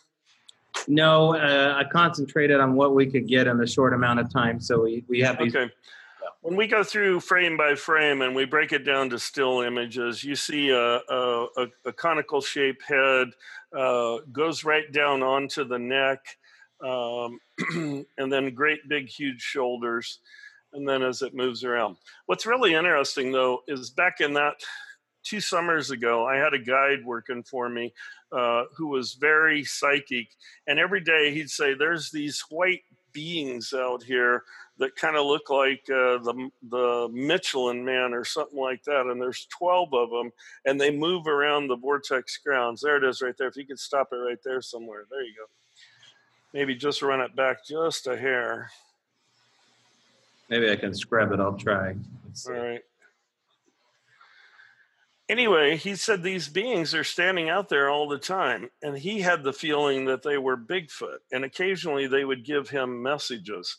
No, 0.89 1.37
uh, 1.37 1.75
I 1.77 1.85
concentrated 1.85 2.59
on 2.59 2.75
what 2.75 2.95
we 2.95 3.07
could 3.07 3.29
get 3.29 3.47
in 3.47 3.59
the 3.59 3.67
short 3.67 3.93
amount 3.93 4.21
of 4.21 4.33
time. 4.33 4.59
So 4.61 4.83
we, 4.83 5.05
we 5.09 5.21
have 5.21 5.39
these 5.39 5.55
okay 5.55 5.71
when 6.41 6.57
we 6.57 6.67
go 6.67 6.83
through 6.83 7.21
frame 7.21 7.57
by 7.57 7.75
frame 7.75 8.23
and 8.23 8.35
we 8.35 8.45
break 8.45 8.73
it 8.73 8.85
down 8.85 9.11
to 9.11 9.19
still 9.19 9.61
images, 9.61 10.23
you 10.25 10.37
see 10.37 10.71
a, 10.71 10.97
a, 11.09 11.67
a 11.85 11.93
conical 11.93 12.41
shaped 12.41 12.83
head 12.83 13.29
uh, 13.77 14.19
goes 14.33 14.65
right 14.65 14.91
down 14.93 15.23
onto 15.23 15.65
the 15.65 15.79
neck, 15.79 16.21
um, 16.85 17.39
and 18.19 18.33
then 18.33 18.55
great 18.55 18.89
big 18.89 19.09
huge 19.09 19.41
shoulders, 19.41 20.21
and 20.73 20.89
then 20.89 21.03
as 21.03 21.23
it 21.23 21.35
moves 21.35 21.65
around. 21.65 21.97
What's 22.27 22.47
really 22.47 22.75
interesting 22.75 23.33
though 23.33 23.61
is 23.67 23.91
back 23.91 24.21
in 24.21 24.35
that 24.35 24.55
two 25.25 25.41
summers 25.41 25.91
ago, 25.91 26.27
I 26.27 26.37
had 26.37 26.55
a 26.55 26.59
guide 26.59 27.05
working 27.05 27.43
for 27.43 27.69
me 27.69 27.93
uh, 28.33 28.65
who 28.77 28.89
was 28.89 29.15
very 29.15 29.65
psychic, 29.65 30.29
and 30.67 30.79
every 30.79 31.01
day 31.01 31.33
he'd 31.33 31.51
say, 31.51 31.75
"There's 31.75 32.11
these 32.11 32.41
white 32.49 32.83
beings 33.13 33.73
out 33.73 34.03
here." 34.03 34.45
That 34.79 34.97
kind 34.97 35.17
of 35.17 35.27
look 35.27 35.49
like 35.49 35.85
uh, 35.89 36.19
the 36.19 36.51
the 36.69 37.09
Michelin 37.13 37.85
Man 37.85 38.13
or 38.13 38.25
something 38.25 38.59
like 38.59 38.83
that. 38.85 39.07
And 39.07 39.21
there's 39.21 39.47
12 39.47 39.95
of 39.95 40.11
them, 40.11 40.33
and 40.65 40.81
they 40.81 40.91
move 40.91 41.27
around 41.27 41.69
the 41.69 41.77
vortex 41.77 42.37
grounds. 42.39 42.83
There 42.83 42.97
it 42.97 43.05
is, 43.05 43.23
right 43.23 43.35
there. 43.39 43.49
If 43.49 43.57
you 43.57 43.67
could 43.67 43.81
stop 43.81 44.09
it 44.13 44.17
right 44.17 44.43
there 44.45 44.61
somewhere, 44.61 45.05
there 45.11 45.23
you 45.23 45.35
go. 45.37 45.47
Maybe 46.53 46.75
just 46.75 47.03
run 47.03 47.21
it 47.21 47.35
back 47.35 47.67
just 47.67 48.07
a 48.07 48.17
hair. 48.17 48.71
Maybe 50.49 50.71
I 50.71 50.77
can 50.77 50.95
scrub 50.95 51.33
it. 51.33 51.41
I'll 51.41 51.55
try. 51.55 51.97
All 52.47 52.53
right. 52.53 52.83
Anyway, 55.29 55.77
he 55.77 55.97
said 55.97 56.23
these 56.23 56.49
beings 56.49 56.95
are 56.95 57.03
standing 57.03 57.49
out 57.49 57.69
there 57.69 57.91
all 57.91 58.09
the 58.09 58.19
time, 58.19 58.71
and 58.81 58.97
he 58.97 59.21
had 59.21 59.43
the 59.43 59.53
feeling 59.53 60.05
that 60.05 60.23
they 60.23 60.39
were 60.39 60.57
Bigfoot, 60.57 61.19
and 61.33 61.45
occasionally 61.45 62.07
they 62.07 62.25
would 62.25 62.45
give 62.45 62.71
him 62.71 63.03
messages. 63.03 63.77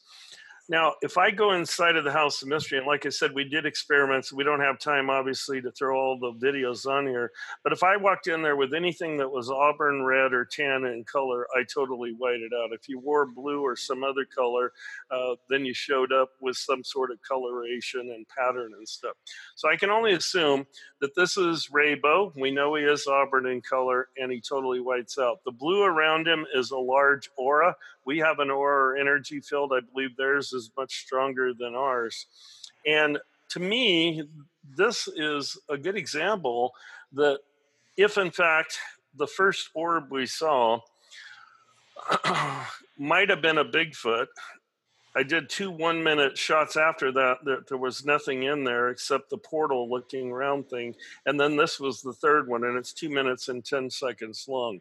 Now, 0.69 0.95
if 1.01 1.17
I 1.17 1.31
go 1.31 1.53
inside 1.53 1.95
of 1.95 2.03
the 2.03 2.11
House 2.11 2.41
of 2.41 2.49
Mystery, 2.49 2.77
and 2.77 2.85
like 2.85 3.05
I 3.05 3.09
said, 3.09 3.31
we 3.33 3.45
did 3.45 3.65
experiments. 3.65 4.33
We 4.33 4.43
don't 4.43 4.59
have 4.59 4.79
time, 4.79 5.09
obviously, 5.09 5.61
to 5.61 5.71
throw 5.71 5.97
all 5.97 6.19
the 6.19 6.33
videos 6.45 6.85
on 6.85 7.07
here. 7.07 7.31
But 7.63 7.71
if 7.71 7.83
I 7.83 7.95
walked 7.95 8.27
in 8.27 8.41
there 8.41 8.57
with 8.57 8.73
anything 8.73 9.15
that 9.17 9.31
was 9.31 9.49
auburn 9.49 10.03
red 10.03 10.33
or 10.33 10.43
tan 10.43 10.83
in 10.83 11.05
color, 11.05 11.47
I 11.55 11.63
totally 11.63 12.11
whited 12.17 12.51
out. 12.53 12.73
If 12.73 12.89
you 12.89 12.99
wore 12.99 13.25
blue 13.25 13.61
or 13.61 13.77
some 13.77 14.03
other 14.03 14.25
color, 14.25 14.73
uh, 15.09 15.35
then 15.49 15.63
you 15.63 15.73
showed 15.73 16.11
up 16.11 16.31
with 16.41 16.57
some 16.57 16.83
sort 16.83 17.11
of 17.11 17.21
coloration 17.21 18.01
and 18.01 18.25
pattern 18.27 18.73
and 18.77 18.87
stuff. 18.87 19.15
So 19.55 19.69
I 19.69 19.77
can 19.77 19.89
only 19.89 20.13
assume 20.13 20.67
that 20.99 21.15
this 21.15 21.37
is 21.37 21.69
Raybo. 21.73 22.33
We 22.35 22.51
know 22.51 22.75
he 22.75 22.83
is 22.83 23.07
auburn 23.07 23.45
in 23.45 23.61
color, 23.61 24.09
and 24.17 24.33
he 24.33 24.41
totally 24.41 24.81
whites 24.81 25.17
out. 25.17 25.37
The 25.45 25.51
blue 25.51 25.83
around 25.83 26.27
him 26.27 26.45
is 26.53 26.71
a 26.71 26.77
large 26.77 27.29
aura. 27.37 27.73
We 28.07 28.19
have 28.19 28.39
an 28.39 28.49
aura 28.49 28.97
energy 28.97 29.41
field. 29.41 29.73
I 29.75 29.81
believe 29.81 30.15
theirs 30.15 30.53
is 30.53 30.71
much 30.77 31.01
stronger 31.01 31.53
than 31.53 31.75
ours. 31.75 32.25
And 32.85 33.19
to 33.49 33.59
me, 33.59 34.23
this 34.77 35.09
is 35.09 35.57
a 35.69 35.77
good 35.77 35.97
example 35.97 36.71
that 37.11 37.39
if 37.97 38.17
in 38.17 38.31
fact 38.31 38.79
the 39.17 39.27
first 39.27 39.71
orb 39.73 40.05
we 40.09 40.25
saw 40.25 40.79
might 42.97 43.29
have 43.29 43.41
been 43.41 43.57
a 43.57 43.65
Bigfoot, 43.65 44.27
I 45.13 45.23
did 45.23 45.49
two 45.49 45.69
one 45.69 46.01
minute 46.01 46.37
shots 46.37 46.77
after 46.77 47.11
that, 47.11 47.39
that 47.43 47.67
there 47.67 47.77
was 47.77 48.05
nothing 48.05 48.43
in 48.43 48.63
there 48.63 48.87
except 48.87 49.29
the 49.29 49.37
portal 49.37 49.89
looking 49.89 50.31
round 50.31 50.69
thing. 50.69 50.95
And 51.25 51.37
then 51.37 51.57
this 51.57 51.77
was 51.77 52.01
the 52.01 52.13
third 52.13 52.47
one, 52.47 52.63
and 52.63 52.77
it's 52.77 52.93
two 52.93 53.09
minutes 53.09 53.49
and 53.49 53.65
10 53.65 53.89
seconds 53.89 54.45
long. 54.47 54.79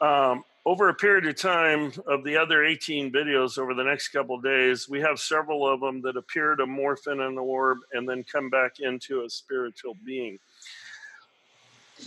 Um, 0.00 0.42
over 0.66 0.88
a 0.88 0.94
period 0.94 1.26
of 1.26 1.36
time 1.36 1.92
of 2.06 2.24
the 2.24 2.36
other 2.36 2.64
18 2.64 3.12
videos 3.12 3.58
over 3.58 3.74
the 3.74 3.84
next 3.84 4.08
couple 4.08 4.40
days, 4.40 4.88
we 4.88 5.00
have 5.00 5.18
several 5.18 5.68
of 5.68 5.80
them 5.80 6.00
that 6.02 6.16
appear 6.16 6.56
to 6.56 6.64
morph 6.64 7.06
in 7.06 7.20
an 7.20 7.36
orb 7.36 7.78
and 7.92 8.08
then 8.08 8.24
come 8.24 8.48
back 8.48 8.80
into 8.80 9.24
a 9.24 9.30
spiritual 9.30 9.94
being. 10.04 10.38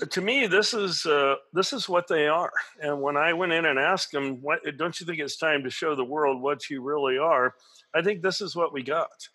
to 0.09 0.21
me, 0.21 0.47
this 0.47 0.73
is 0.73 1.05
uh, 1.05 1.35
this 1.53 1.71
is 1.71 1.87
what 1.87 2.07
they 2.07 2.27
are. 2.27 2.51
And 2.81 3.01
when 3.01 3.15
I 3.15 3.33
went 3.33 3.53
in 3.53 3.65
and 3.65 3.79
asked 3.79 4.11
them, 4.11 4.41
"What 4.41 4.59
don't 4.77 4.99
you 4.99 5.05
think 5.05 5.19
it's 5.19 5.37
time 5.37 5.63
to 5.63 5.69
show 5.69 5.95
the 5.95 6.03
world 6.03 6.41
what 6.41 6.69
you 6.69 6.81
really 6.81 7.17
are?" 7.17 7.53
I 7.93 8.01
think 8.01 8.21
this 8.21 8.41
is 8.41 8.55
what 8.55 8.73
we 8.73 8.83
got. 8.83 9.29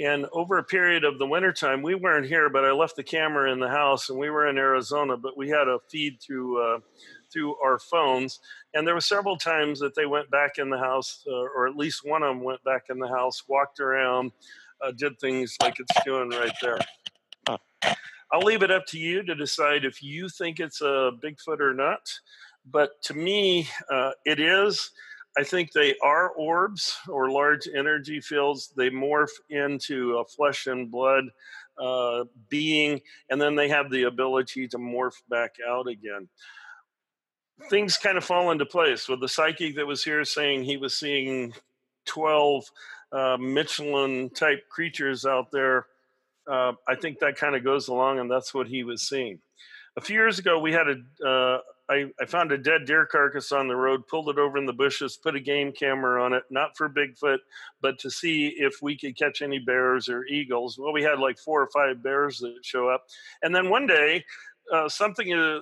And 0.00 0.26
over 0.32 0.58
a 0.58 0.64
period 0.64 1.04
of 1.04 1.18
the 1.18 1.26
wintertime, 1.26 1.82
we 1.82 1.96
weren't 1.96 2.26
here, 2.26 2.48
but 2.48 2.64
I 2.64 2.70
left 2.70 2.94
the 2.94 3.02
camera 3.02 3.50
in 3.52 3.58
the 3.58 3.68
house, 3.68 4.08
and 4.08 4.18
we 4.18 4.30
were 4.30 4.46
in 4.48 4.56
Arizona. 4.56 5.16
But 5.16 5.36
we 5.36 5.48
had 5.48 5.66
a 5.66 5.80
feed 5.90 6.20
through 6.20 6.62
uh, 6.62 6.78
through 7.32 7.56
our 7.64 7.78
phones, 7.78 8.40
and 8.74 8.86
there 8.86 8.94
were 8.94 9.00
several 9.00 9.36
times 9.36 9.80
that 9.80 9.94
they 9.94 10.06
went 10.06 10.30
back 10.30 10.58
in 10.58 10.70
the 10.70 10.78
house, 10.78 11.24
uh, 11.26 11.32
or 11.32 11.66
at 11.66 11.76
least 11.76 12.02
one 12.04 12.22
of 12.22 12.34
them 12.34 12.44
went 12.44 12.62
back 12.64 12.84
in 12.90 12.98
the 12.98 13.08
house, 13.08 13.42
walked 13.48 13.80
around, 13.80 14.32
uh, 14.82 14.92
did 14.92 15.18
things 15.18 15.56
like 15.62 15.78
it's 15.78 16.04
doing 16.04 16.30
right 16.30 16.54
there. 16.62 16.78
I'll 18.30 18.40
leave 18.40 18.62
it 18.62 18.70
up 18.70 18.84
to 18.88 18.98
you 18.98 19.22
to 19.22 19.34
decide 19.34 19.84
if 19.84 20.02
you 20.02 20.28
think 20.28 20.60
it's 20.60 20.82
a 20.82 21.12
Bigfoot 21.22 21.60
or 21.60 21.72
not. 21.72 22.10
But 22.70 23.00
to 23.04 23.14
me, 23.14 23.68
uh, 23.90 24.10
it 24.26 24.38
is. 24.38 24.90
I 25.38 25.44
think 25.44 25.72
they 25.72 25.94
are 26.02 26.30
orbs 26.30 26.96
or 27.08 27.30
large 27.30 27.68
energy 27.74 28.20
fields. 28.20 28.72
They 28.76 28.90
morph 28.90 29.30
into 29.48 30.18
a 30.18 30.24
flesh 30.24 30.66
and 30.66 30.90
blood 30.90 31.24
uh, 31.78 32.24
being, 32.48 33.00
and 33.30 33.40
then 33.40 33.54
they 33.54 33.68
have 33.68 33.90
the 33.90 34.04
ability 34.04 34.68
to 34.68 34.78
morph 34.78 35.22
back 35.30 35.54
out 35.66 35.86
again. 35.86 36.28
Things 37.68 37.96
kind 37.96 38.16
of 38.16 38.24
fall 38.24 38.50
into 38.50 38.66
place 38.66 39.08
with 39.08 39.20
the 39.20 39.28
psychic 39.28 39.76
that 39.76 39.86
was 39.86 40.04
here 40.04 40.24
saying 40.24 40.64
he 40.64 40.76
was 40.76 40.96
seeing 40.96 41.52
12 42.06 42.64
uh, 43.12 43.36
Michelin 43.38 44.30
type 44.30 44.68
creatures 44.68 45.26
out 45.26 45.50
there 45.50 45.86
uh, 46.48 46.72
I 46.86 46.94
think 46.94 47.18
that 47.18 47.36
kind 47.36 47.54
of 47.54 47.62
goes 47.62 47.88
along, 47.88 48.18
and 48.18 48.30
that's 48.30 48.54
what 48.54 48.66
he 48.66 48.82
was 48.82 49.02
seeing. 49.02 49.38
A 49.96 50.00
few 50.00 50.16
years 50.16 50.38
ago, 50.38 50.58
we 50.58 50.72
had 50.72 50.86
a. 50.88 51.26
Uh, 51.26 51.58
I, 51.90 52.04
I 52.20 52.26
found 52.26 52.52
a 52.52 52.58
dead 52.58 52.84
deer 52.84 53.06
carcass 53.06 53.50
on 53.50 53.66
the 53.66 53.74
road, 53.74 54.06
pulled 54.08 54.28
it 54.28 54.38
over 54.38 54.58
in 54.58 54.66
the 54.66 54.74
bushes, 54.74 55.16
put 55.16 55.34
a 55.34 55.40
game 55.40 55.72
camera 55.72 56.22
on 56.22 56.34
it, 56.34 56.42
not 56.50 56.76
for 56.76 56.86
Bigfoot, 56.86 57.38
but 57.80 57.98
to 58.00 58.10
see 58.10 58.48
if 58.48 58.82
we 58.82 58.94
could 58.94 59.16
catch 59.16 59.40
any 59.40 59.58
bears 59.58 60.06
or 60.06 60.26
eagles. 60.26 60.78
Well, 60.78 60.92
we 60.92 61.02
had 61.02 61.18
like 61.18 61.38
four 61.38 61.62
or 61.62 61.70
five 61.72 62.02
bears 62.02 62.40
that 62.40 62.58
show 62.60 62.90
up. 62.90 63.06
And 63.42 63.54
then 63.54 63.70
one 63.70 63.86
day, 63.86 64.22
uh, 64.70 64.90
something 64.90 65.32
uh, 65.32 65.60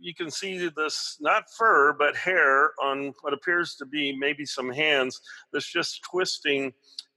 you 0.00 0.14
can 0.14 0.30
see 0.30 0.68
this 0.68 1.16
not 1.20 1.44
fur, 1.56 1.92
but 1.92 2.16
hair 2.16 2.70
on 2.82 3.12
what 3.22 3.32
appears 3.32 3.74
to 3.76 3.86
be 3.86 4.16
maybe 4.16 4.44
some 4.44 4.70
hands 4.70 5.20
that's 5.52 5.70
just 5.70 6.02
twisting 6.02 6.72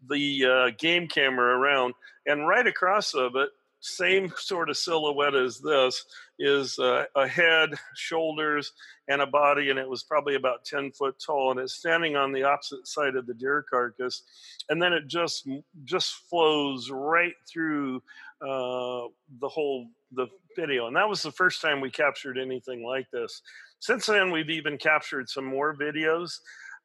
the 0.10 0.46
uh, 0.46 0.72
game 0.78 1.08
camera 1.08 1.58
around, 1.58 1.94
and 2.26 2.48
right 2.48 2.66
across 2.66 3.14
of 3.14 3.36
it, 3.36 3.50
same 3.82 4.32
sort 4.38 4.70
of 4.70 4.78
silhouette 4.78 5.36
as 5.36 5.60
this, 5.60 6.06
is 6.40 6.78
uh, 6.80 7.06
a 7.16 7.28
head, 7.28 7.70
shoulders, 7.96 8.74
and 9.08 9.22
a 9.22 9.28
body, 9.28 9.70
and 9.70 9.80
it 9.80 9.90
was 9.90 10.04
probably 10.04 10.36
about 10.36 10.66
10 10.66 10.92
foot 10.92 11.16
tall, 11.24 11.52
and 11.52 11.60
it's 11.60 11.74
standing 11.74 12.16
on 12.16 12.32
the 12.32 12.44
opposite 12.44 12.88
side 12.88 13.16
of 13.16 13.26
the 13.26 13.34
deer 13.34 13.66
carcass, 13.70 14.24
and 14.70 14.82
then 14.82 14.94
it 14.94 15.08
just 15.08 15.48
just 15.84 16.14
flows 16.30 16.90
right 16.92 17.34
through 17.52 17.98
uh, 18.42 19.06
the 19.40 19.50
whole 19.50 19.88
the 20.12 20.28
video, 20.56 20.88
and 20.88 20.96
that 20.96 21.10
was 21.10 21.22
the 21.22 21.32
first 21.32 21.62
time 21.62 21.82
we 21.82 21.90
captured 21.90 22.38
anything 22.38 22.84
like 22.84 23.10
this. 23.12 23.42
Since 23.80 24.06
then, 24.06 24.32
we've 24.32 24.50
even 24.50 24.78
captured 24.78 25.30
some 25.30 25.46
more 25.46 25.76
videos. 25.76 26.34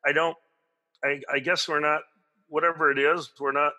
I 0.07 0.13
don't. 0.13 0.37
I, 1.05 1.21
I 1.33 1.39
guess 1.41 1.69
we're 1.69 1.81
not 1.81 2.03
whatever 2.49 2.91
it 2.91 2.99
is, 2.99 3.31
we're 3.39 3.53
not 3.53 3.73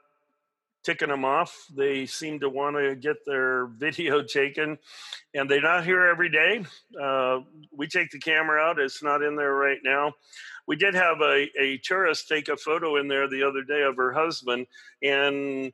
ticking 0.84 1.10
them 1.10 1.26
off. 1.26 1.66
They 1.76 2.06
seem 2.06 2.40
to 2.40 2.50
want 2.50 2.78
to 2.78 2.96
get 2.96 3.18
their 3.26 3.66
video 3.78 4.24
taken, 4.24 4.78
and 5.34 5.50
they're 5.50 5.62
not 5.62 5.86
here 5.86 6.08
every 6.08 6.30
day. 6.30 6.64
Uh, 7.02 7.40
we 7.72 7.88
take 7.88 8.12
the 8.12 8.20
camera 8.20 8.62
out; 8.62 8.80
it's 8.80 9.04
not 9.04 9.22
in 9.22 9.36
there 9.36 9.54
right 9.54 9.80
now. 9.84 10.14
We 10.68 10.76
did 10.76 10.96
have 10.96 11.22
a, 11.22 11.48
a 11.60 11.78
tourist 11.84 12.28
take 12.28 12.50
a 12.50 12.58
photo 12.58 12.98
in 12.98 13.08
there 13.08 13.30
the 13.30 13.44
other 13.44 13.64
day 13.64 13.84
of 13.84 13.96
her 13.98 14.14
husband, 14.14 14.68
and 15.02 15.72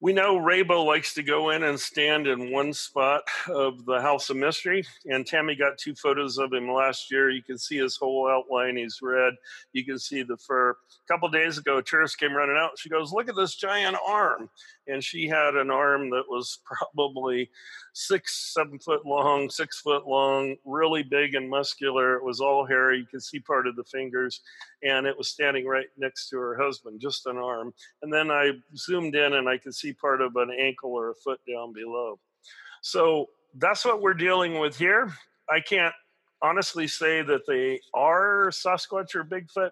we 0.00 0.12
know 0.12 0.38
Raybo 0.38 0.86
likes 0.86 1.12
to 1.14 1.24
go 1.24 1.50
in 1.50 1.64
and 1.64 1.78
stand 1.78 2.28
in 2.28 2.52
one 2.52 2.72
spot 2.72 3.22
of 3.48 3.84
the 3.84 4.00
House 4.00 4.30
of 4.30 4.36
Mystery. 4.36 4.84
And 5.06 5.26
Tammy 5.26 5.56
got 5.56 5.76
two 5.76 5.94
photos 5.96 6.38
of 6.38 6.52
him 6.52 6.70
last 6.70 7.10
year. 7.10 7.30
You 7.30 7.42
can 7.42 7.58
see 7.58 7.78
his 7.78 7.96
whole 7.96 8.28
outline. 8.28 8.76
He's 8.76 9.00
red. 9.02 9.34
You 9.72 9.84
can 9.84 9.98
see 9.98 10.22
the 10.22 10.36
fur. 10.36 10.70
A 10.70 11.12
couple 11.12 11.28
days 11.30 11.58
ago, 11.58 11.78
a 11.78 11.82
tourist 11.82 12.18
came 12.18 12.32
running 12.32 12.56
out. 12.56 12.78
She 12.78 12.88
goes, 12.88 13.12
Look 13.12 13.28
at 13.28 13.34
this 13.34 13.56
giant 13.56 13.96
arm. 14.06 14.48
And 14.88 15.04
she 15.04 15.28
had 15.28 15.54
an 15.54 15.70
arm 15.70 16.10
that 16.10 16.24
was 16.28 16.58
probably 16.94 17.50
six, 17.92 18.52
seven 18.54 18.78
foot 18.78 19.06
long, 19.06 19.50
six 19.50 19.80
foot 19.80 20.06
long, 20.06 20.56
really 20.64 21.02
big 21.02 21.34
and 21.34 21.48
muscular. 21.48 22.16
It 22.16 22.24
was 22.24 22.40
all 22.40 22.66
hairy. 22.66 22.98
You 22.98 23.06
could 23.06 23.22
see 23.22 23.40
part 23.40 23.66
of 23.66 23.76
the 23.76 23.84
fingers. 23.84 24.40
And 24.82 25.06
it 25.06 25.16
was 25.16 25.28
standing 25.28 25.66
right 25.66 25.86
next 25.96 26.28
to 26.30 26.38
her 26.38 26.56
husband, 26.56 27.00
just 27.00 27.26
an 27.26 27.36
arm. 27.36 27.72
And 28.02 28.12
then 28.12 28.30
I 28.30 28.52
zoomed 28.76 29.14
in 29.14 29.34
and 29.34 29.48
I 29.48 29.58
could 29.58 29.74
see 29.74 29.92
part 29.92 30.20
of 30.20 30.36
an 30.36 30.50
ankle 30.58 30.92
or 30.92 31.10
a 31.10 31.14
foot 31.14 31.40
down 31.48 31.72
below. 31.72 32.18
So 32.82 33.28
that's 33.54 33.84
what 33.84 34.00
we're 34.00 34.14
dealing 34.14 34.58
with 34.58 34.76
here. 34.76 35.12
I 35.50 35.60
can't 35.60 35.94
honestly 36.42 36.86
say 36.86 37.22
that 37.22 37.46
they 37.46 37.80
are 37.94 38.50
Sasquatch 38.50 39.14
or 39.14 39.24
Bigfoot, 39.24 39.70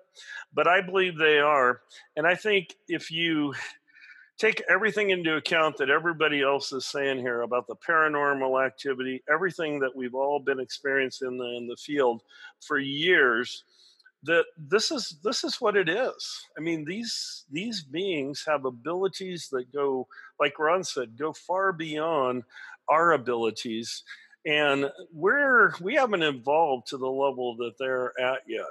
but 0.53 0.67
I 0.67 0.81
believe 0.81 1.17
they 1.17 1.39
are. 1.39 1.81
And 2.17 2.27
I 2.27 2.35
think 2.35 2.75
if 2.89 3.11
you 3.11 3.55
take 4.39 4.63
everything 4.69 5.11
into 5.11 5.37
account 5.37 5.77
that 5.79 5.91
everybody 5.91 6.43
else 6.43 6.73
is 6.73 6.87
saying 6.87 7.19
here 7.19 7.43
about 7.43 7.67
the 7.67 7.77
paranormal 7.77 8.65
activity, 8.65 9.23
everything 9.33 9.79
that 9.81 9.95
we've 9.95 10.15
all 10.15 10.39
been 10.39 10.61
experiencing 10.61 11.29
in 11.29 11.39
the, 11.39 11.57
in 11.57 11.67
the 11.67 11.77
field 11.77 12.23
for 12.61 12.79
years, 12.79 13.65
that 14.23 14.45
this 14.57 14.91
is 14.91 15.19
this 15.23 15.45
is 15.45 15.61
what 15.61 15.77
it 15.77 15.89
is. 15.89 16.47
I 16.59 16.61
mean, 16.61 16.85
these 16.85 17.45
these 17.51 17.83
beings 17.83 18.45
have 18.47 18.65
abilities 18.65 19.49
that 19.53 19.73
go, 19.73 20.07
like 20.41 20.59
Ron 20.59 20.85
said, 20.85 21.17
go 21.17 21.33
far 21.33 21.73
beyond 21.73 22.43
our 22.89 23.13
abilities, 23.13 24.03
and 24.45 24.91
we're 25.13 25.75
we 25.81 25.95
haven't 25.95 26.23
evolved 26.23 26.89
to 26.89 26.99
the 26.99 27.07
level 27.07 27.57
that 27.57 27.75
they're 27.79 28.13
at 28.21 28.41
yet 28.49 28.65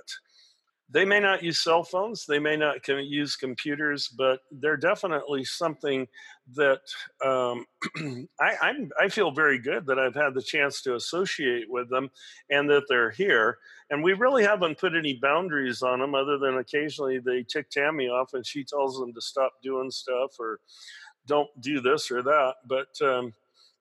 they 0.90 1.04
may 1.04 1.20
not 1.20 1.44
use 1.44 1.60
cell 1.60 1.84
phones, 1.84 2.26
they 2.26 2.38
may 2.38 2.56
not 2.56 2.88
use 2.88 3.36
computers, 3.36 4.08
but 4.08 4.42
they're 4.52 4.78
definitely 4.78 5.44
something 5.44 6.08
that 6.54 6.82
um, 7.26 7.66
I, 8.40 8.56
I'm, 8.62 8.92
I 9.00 9.10
feel 9.10 9.32
very 9.32 9.58
good 9.58 9.88
that 9.88 9.98
I've 9.98 10.14
had 10.14 10.36
the 10.36 10.44
chance 10.44 10.82
to 10.84 10.96
associate 10.96 11.66
with 11.70 11.90
them 11.90 12.12
and 12.52 12.70
that 12.70 12.84
they're 12.88 13.10
here. 13.10 13.58
And 13.90 14.04
we 14.04 14.14
really 14.14 14.44
haven't 14.44 14.78
put 14.78 14.96
any 14.96 15.16
boundaries 15.16 15.82
on 15.82 16.00
them 16.00 16.14
other 16.14 16.38
than 16.38 16.58
occasionally 16.58 17.20
they 17.20 17.44
tick 17.44 17.70
Tammy 17.72 18.08
off 18.08 18.34
and 18.34 18.46
she 18.46 18.64
tells 18.64 19.00
them 19.00 19.14
to 19.14 19.22
stop 19.22 19.54
doing 19.64 19.90
stuff 19.90 20.40
or 20.40 20.60
don't 21.26 21.50
do 21.62 21.82
this 21.82 22.12
or 22.12 22.22
that. 22.22 22.56
But 22.68 23.02
um, 23.02 23.34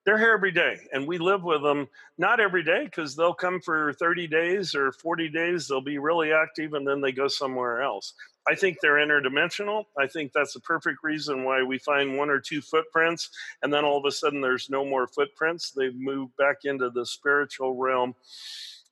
they're 0.05 0.17
here 0.17 0.33
every 0.33 0.51
day 0.51 0.77
and 0.93 1.07
we 1.07 1.17
live 1.17 1.43
with 1.43 1.63
them 1.63 1.87
not 2.17 2.39
every 2.39 2.63
day 2.63 2.85
because 2.85 3.15
they'll 3.15 3.33
come 3.33 3.59
for 3.59 3.93
30 3.93 4.27
days 4.27 4.75
or 4.75 4.91
40 4.91 5.29
days 5.29 5.67
they'll 5.67 5.81
be 5.81 5.97
really 5.97 6.31
active 6.31 6.73
and 6.73 6.87
then 6.87 7.01
they 7.01 7.11
go 7.11 7.27
somewhere 7.27 7.81
else. 7.81 8.13
I 8.47 8.53
think 8.53 8.77
they're 8.79 9.05
interdimensional. 9.05 9.85
I 9.97 10.05
think 10.05 10.31
that's 10.31 10.53
the 10.53 10.59
perfect 10.59 10.99
reason 11.03 11.43
why 11.43 11.63
we 11.63 11.79
find 11.79 12.17
one 12.17 12.29
or 12.29 12.39
two 12.39 12.61
footprints 12.61 13.31
and 13.63 13.73
then 13.73 13.83
all 13.83 13.97
of 13.97 14.05
a 14.05 14.11
sudden 14.11 14.41
there's 14.41 14.69
no 14.69 14.85
more 14.85 15.07
footprints. 15.07 15.71
They've 15.71 15.95
moved 15.95 16.37
back 16.37 16.57
into 16.65 16.89
the 16.91 17.05
spiritual 17.05 17.75
realm. 17.75 18.13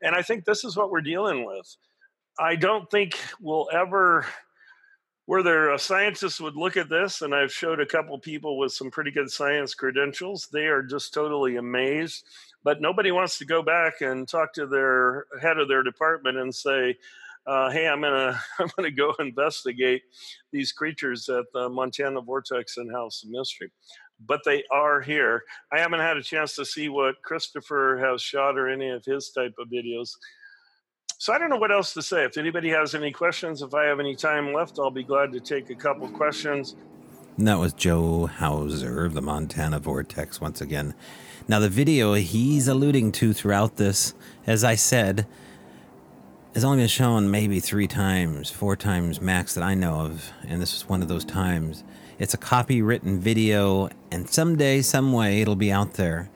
And 0.01 0.15
i 0.15 0.21
think 0.21 0.43
this 0.43 0.65
is 0.65 0.75
what 0.75 0.91
we're 0.91 1.01
dealing 1.01 1.45
with. 1.45 1.77
I 2.39 2.55
don't 2.55 2.89
think 2.89 3.17
we'll 3.39 3.69
ever 3.71 4.25
where 5.25 5.43
there 5.43 5.73
a 5.73 5.79
scientist 5.79 6.41
would 6.41 6.55
look 6.55 6.77
at 6.77 6.89
this 6.89 7.21
and 7.21 7.33
i've 7.33 7.51
showed 7.51 7.79
a 7.79 7.85
couple 7.85 8.17
people 8.19 8.57
with 8.57 8.71
some 8.71 8.91
pretty 8.91 9.11
good 9.11 9.29
science 9.29 9.73
credentials 9.73 10.47
they 10.51 10.65
are 10.65 10.83
just 10.83 11.13
totally 11.13 11.57
amazed 11.57 12.25
but 12.63 12.81
nobody 12.81 13.11
wants 13.11 13.37
to 13.37 13.45
go 13.45 13.61
back 13.61 14.01
and 14.01 14.27
talk 14.27 14.53
to 14.53 14.65
their 14.67 15.25
head 15.41 15.57
of 15.57 15.67
their 15.67 15.83
department 15.83 16.37
and 16.37 16.53
say 16.53 16.95
uh, 17.45 17.69
hey 17.69 17.87
i'm 17.87 18.01
gonna 18.01 18.39
i'm 18.59 18.69
gonna 18.75 18.91
go 18.91 19.13
investigate 19.19 20.03
these 20.51 20.71
creatures 20.71 21.27
at 21.29 21.45
the 21.53 21.69
montana 21.69 22.21
vortex 22.21 22.77
and 22.77 22.91
house 22.91 23.23
of 23.23 23.29
mystery. 23.29 23.71
But 24.25 24.41
they 24.45 24.63
are 24.71 25.01
here. 25.01 25.43
I 25.73 25.79
haven't 25.79 25.99
had 25.99 26.15
a 26.15 26.23
chance 26.23 26.55
to 26.55 26.65
see 26.65 26.87
what 26.87 27.21
christopher 27.23 27.99
has 28.01 28.21
shot 28.21 28.57
or 28.57 28.69
any 28.69 28.89
of 28.89 29.03
his 29.03 29.31
type 29.31 29.55
of 29.59 29.67
videos 29.67 30.11
so 31.23 31.31
I 31.31 31.37
don't 31.37 31.49
know 31.49 31.55
what 31.55 31.71
else 31.71 31.93
to 31.93 32.01
say. 32.01 32.25
If 32.25 32.37
anybody 32.37 32.67
has 32.71 32.93
any 32.93 33.09
questions, 33.09 33.61
if 33.61 33.73
I 33.73 33.85
have 33.85 34.01
any 34.01 34.13
time 34.13 34.51
left, 34.51 34.77
I'll 34.77 34.91
be 34.91 35.05
glad 35.05 35.31
to 35.31 35.39
take 35.39 35.69
a 35.69 35.73
couple 35.73 36.09
questions. 36.09 36.75
And 37.37 37.47
that 37.47 37.59
was 37.59 37.71
Joe 37.71 38.27
Hauser 38.27 39.05
of 39.05 39.13
the 39.13 39.21
Montana 39.21 39.79
Vortex 39.79 40.41
once 40.41 40.59
again. 40.59 40.93
Now, 41.47 41.59
the 41.61 41.69
video 41.69 42.15
he's 42.15 42.67
alluding 42.67 43.13
to 43.13 43.31
throughout 43.31 43.77
this, 43.77 44.13
as 44.45 44.65
I 44.65 44.75
said, 44.75 45.25
has 46.55 46.65
only 46.65 46.79
been 46.79 46.87
shown 46.89 47.31
maybe 47.31 47.61
three 47.61 47.87
times, 47.87 48.49
four 48.49 48.75
times 48.75 49.21
max 49.21 49.53
that 49.53 49.63
I 49.63 49.75
know 49.75 50.01
of, 50.01 50.29
and 50.45 50.61
this 50.61 50.75
is 50.75 50.89
one 50.89 51.01
of 51.01 51.07
those 51.07 51.23
times. 51.23 51.85
It's 52.19 52.33
a 52.33 52.37
copywritten 52.37 53.19
video, 53.19 53.87
and 54.11 54.29
someday, 54.29 54.81
some 54.81 55.13
way, 55.13 55.39
it'll 55.39 55.55
be 55.55 55.71
out 55.71 55.93
there. 55.93 56.29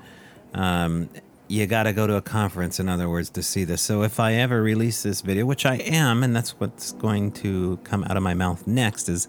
Um, 0.54 1.10
you 1.48 1.66
got 1.66 1.84
to 1.84 1.94
go 1.94 2.08
to 2.08 2.16
a 2.16 2.22
conference, 2.22 2.80
in 2.80 2.90
other 2.90 3.10
words, 3.10 3.30
to 3.32 3.44
see 3.44 3.64
this. 3.64 3.82
So 3.82 4.04
if 4.04 4.20
I 4.20 4.34
ever 4.34 4.62
release 4.62 5.04
this 5.04 5.22
video, 5.22 5.46
which 5.46 5.66
I 5.66 5.76
am, 5.76 6.24
and 6.24 6.36
that's 6.36 6.60
what's 6.60 6.92
going 6.94 7.32
to 7.34 7.78
come 7.84 8.04
out 8.04 8.18
of 8.18 8.24
my 8.24 8.34
mouth 8.34 8.68
next, 8.68 9.08
is 9.08 9.28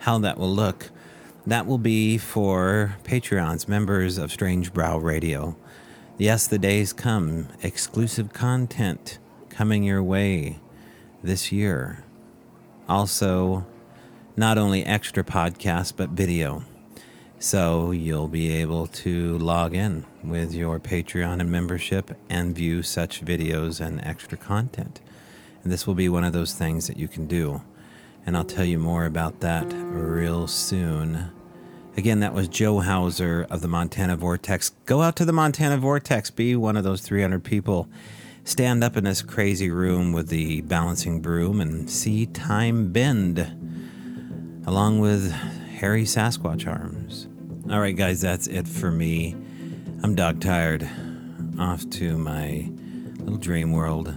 how 0.00 0.18
that 0.18 0.38
will 0.38 0.50
look. 0.50 0.90
That 1.46 1.66
will 1.66 1.78
be 1.78 2.18
for 2.18 2.96
Patreons, 3.04 3.68
members 3.68 4.18
of 4.18 4.32
Strange 4.32 4.72
Brow 4.72 4.98
Radio. 4.98 5.56
Yes, 6.18 6.46
the 6.46 6.58
days 6.58 6.92
come. 6.92 7.48
Exclusive 7.62 8.32
content 8.32 9.18
coming 9.48 9.84
your 9.84 10.02
way 10.02 10.58
this 11.22 11.52
year. 11.52 12.04
Also, 12.88 13.64
not 14.36 14.58
only 14.58 14.84
extra 14.84 15.22
podcasts, 15.22 15.92
but 15.96 16.10
video. 16.10 16.64
So 17.42 17.90
you'll 17.90 18.28
be 18.28 18.52
able 18.52 18.86
to 18.86 19.38
log 19.38 19.74
in 19.74 20.04
with 20.22 20.52
your 20.52 20.78
Patreon 20.78 21.40
and 21.40 21.50
membership 21.50 22.14
and 22.28 22.54
view 22.54 22.82
such 22.82 23.24
videos 23.24 23.80
and 23.80 23.98
extra 24.04 24.36
content. 24.36 25.00
And 25.62 25.72
this 25.72 25.86
will 25.86 25.94
be 25.94 26.10
one 26.10 26.22
of 26.22 26.34
those 26.34 26.52
things 26.52 26.86
that 26.86 26.98
you 26.98 27.08
can 27.08 27.26
do. 27.26 27.62
And 28.26 28.36
I'll 28.36 28.44
tell 28.44 28.66
you 28.66 28.78
more 28.78 29.06
about 29.06 29.40
that 29.40 29.64
real 29.72 30.46
soon. 30.48 31.30
Again, 31.96 32.20
that 32.20 32.34
was 32.34 32.46
Joe 32.46 32.80
Hauser 32.80 33.46
of 33.48 33.62
the 33.62 33.68
Montana 33.68 34.18
Vortex. 34.18 34.72
Go 34.84 35.00
out 35.00 35.16
to 35.16 35.24
the 35.24 35.32
Montana 35.32 35.78
Vortex, 35.78 36.30
be 36.30 36.54
one 36.54 36.76
of 36.76 36.84
those 36.84 37.00
300 37.00 37.42
people. 37.42 37.88
Stand 38.44 38.84
up 38.84 38.98
in 38.98 39.04
this 39.04 39.22
crazy 39.22 39.70
room 39.70 40.12
with 40.12 40.28
the 40.28 40.60
balancing 40.60 41.22
broom 41.22 41.62
and 41.62 41.88
see 41.88 42.26
time 42.26 42.92
bend, 42.92 43.38
along 44.66 45.00
with 45.00 45.32
hairy 45.32 46.04
Sasquatch 46.04 46.70
arms. 46.70 47.28
All 47.70 47.78
right, 47.78 47.94
guys, 47.94 48.20
that's 48.20 48.48
it 48.48 48.66
for 48.66 48.90
me. 48.90 49.36
I'm 50.02 50.16
dog 50.16 50.40
tired. 50.40 50.90
Off 51.56 51.88
to 51.90 52.18
my 52.18 52.68
little 53.20 53.36
dream 53.36 53.70
world. 53.70 54.12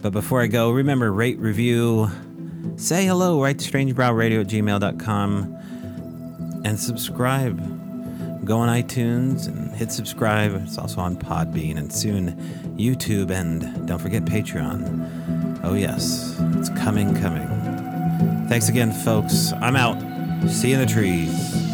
But 0.00 0.12
before 0.12 0.40
I 0.40 0.46
go, 0.46 0.70
remember 0.70 1.12
rate, 1.12 1.40
review, 1.40 2.08
say 2.76 3.06
hello, 3.06 3.42
write 3.42 3.58
to 3.58 3.68
strangebrowradio 3.68 4.42
at 4.42 4.46
gmail.com, 4.46 6.62
and 6.64 6.78
subscribe. 6.78 7.58
Go 8.44 8.58
on 8.58 8.68
iTunes 8.68 9.48
and 9.48 9.72
hit 9.72 9.90
subscribe. 9.90 10.54
It's 10.64 10.78
also 10.78 11.00
on 11.00 11.16
Podbean 11.16 11.76
and 11.76 11.92
soon 11.92 12.36
YouTube 12.78 13.32
and 13.32 13.88
don't 13.88 13.98
forget 13.98 14.24
Patreon. 14.24 15.60
Oh, 15.64 15.74
yes, 15.74 16.40
it's 16.54 16.68
coming, 16.68 17.20
coming. 17.20 17.48
Thanks 18.48 18.68
again, 18.68 18.92
folks. 18.92 19.52
I'm 19.54 19.74
out. 19.74 20.00
See 20.48 20.70
you 20.70 20.78
in 20.78 20.86
the 20.86 20.92
trees. 20.92 21.69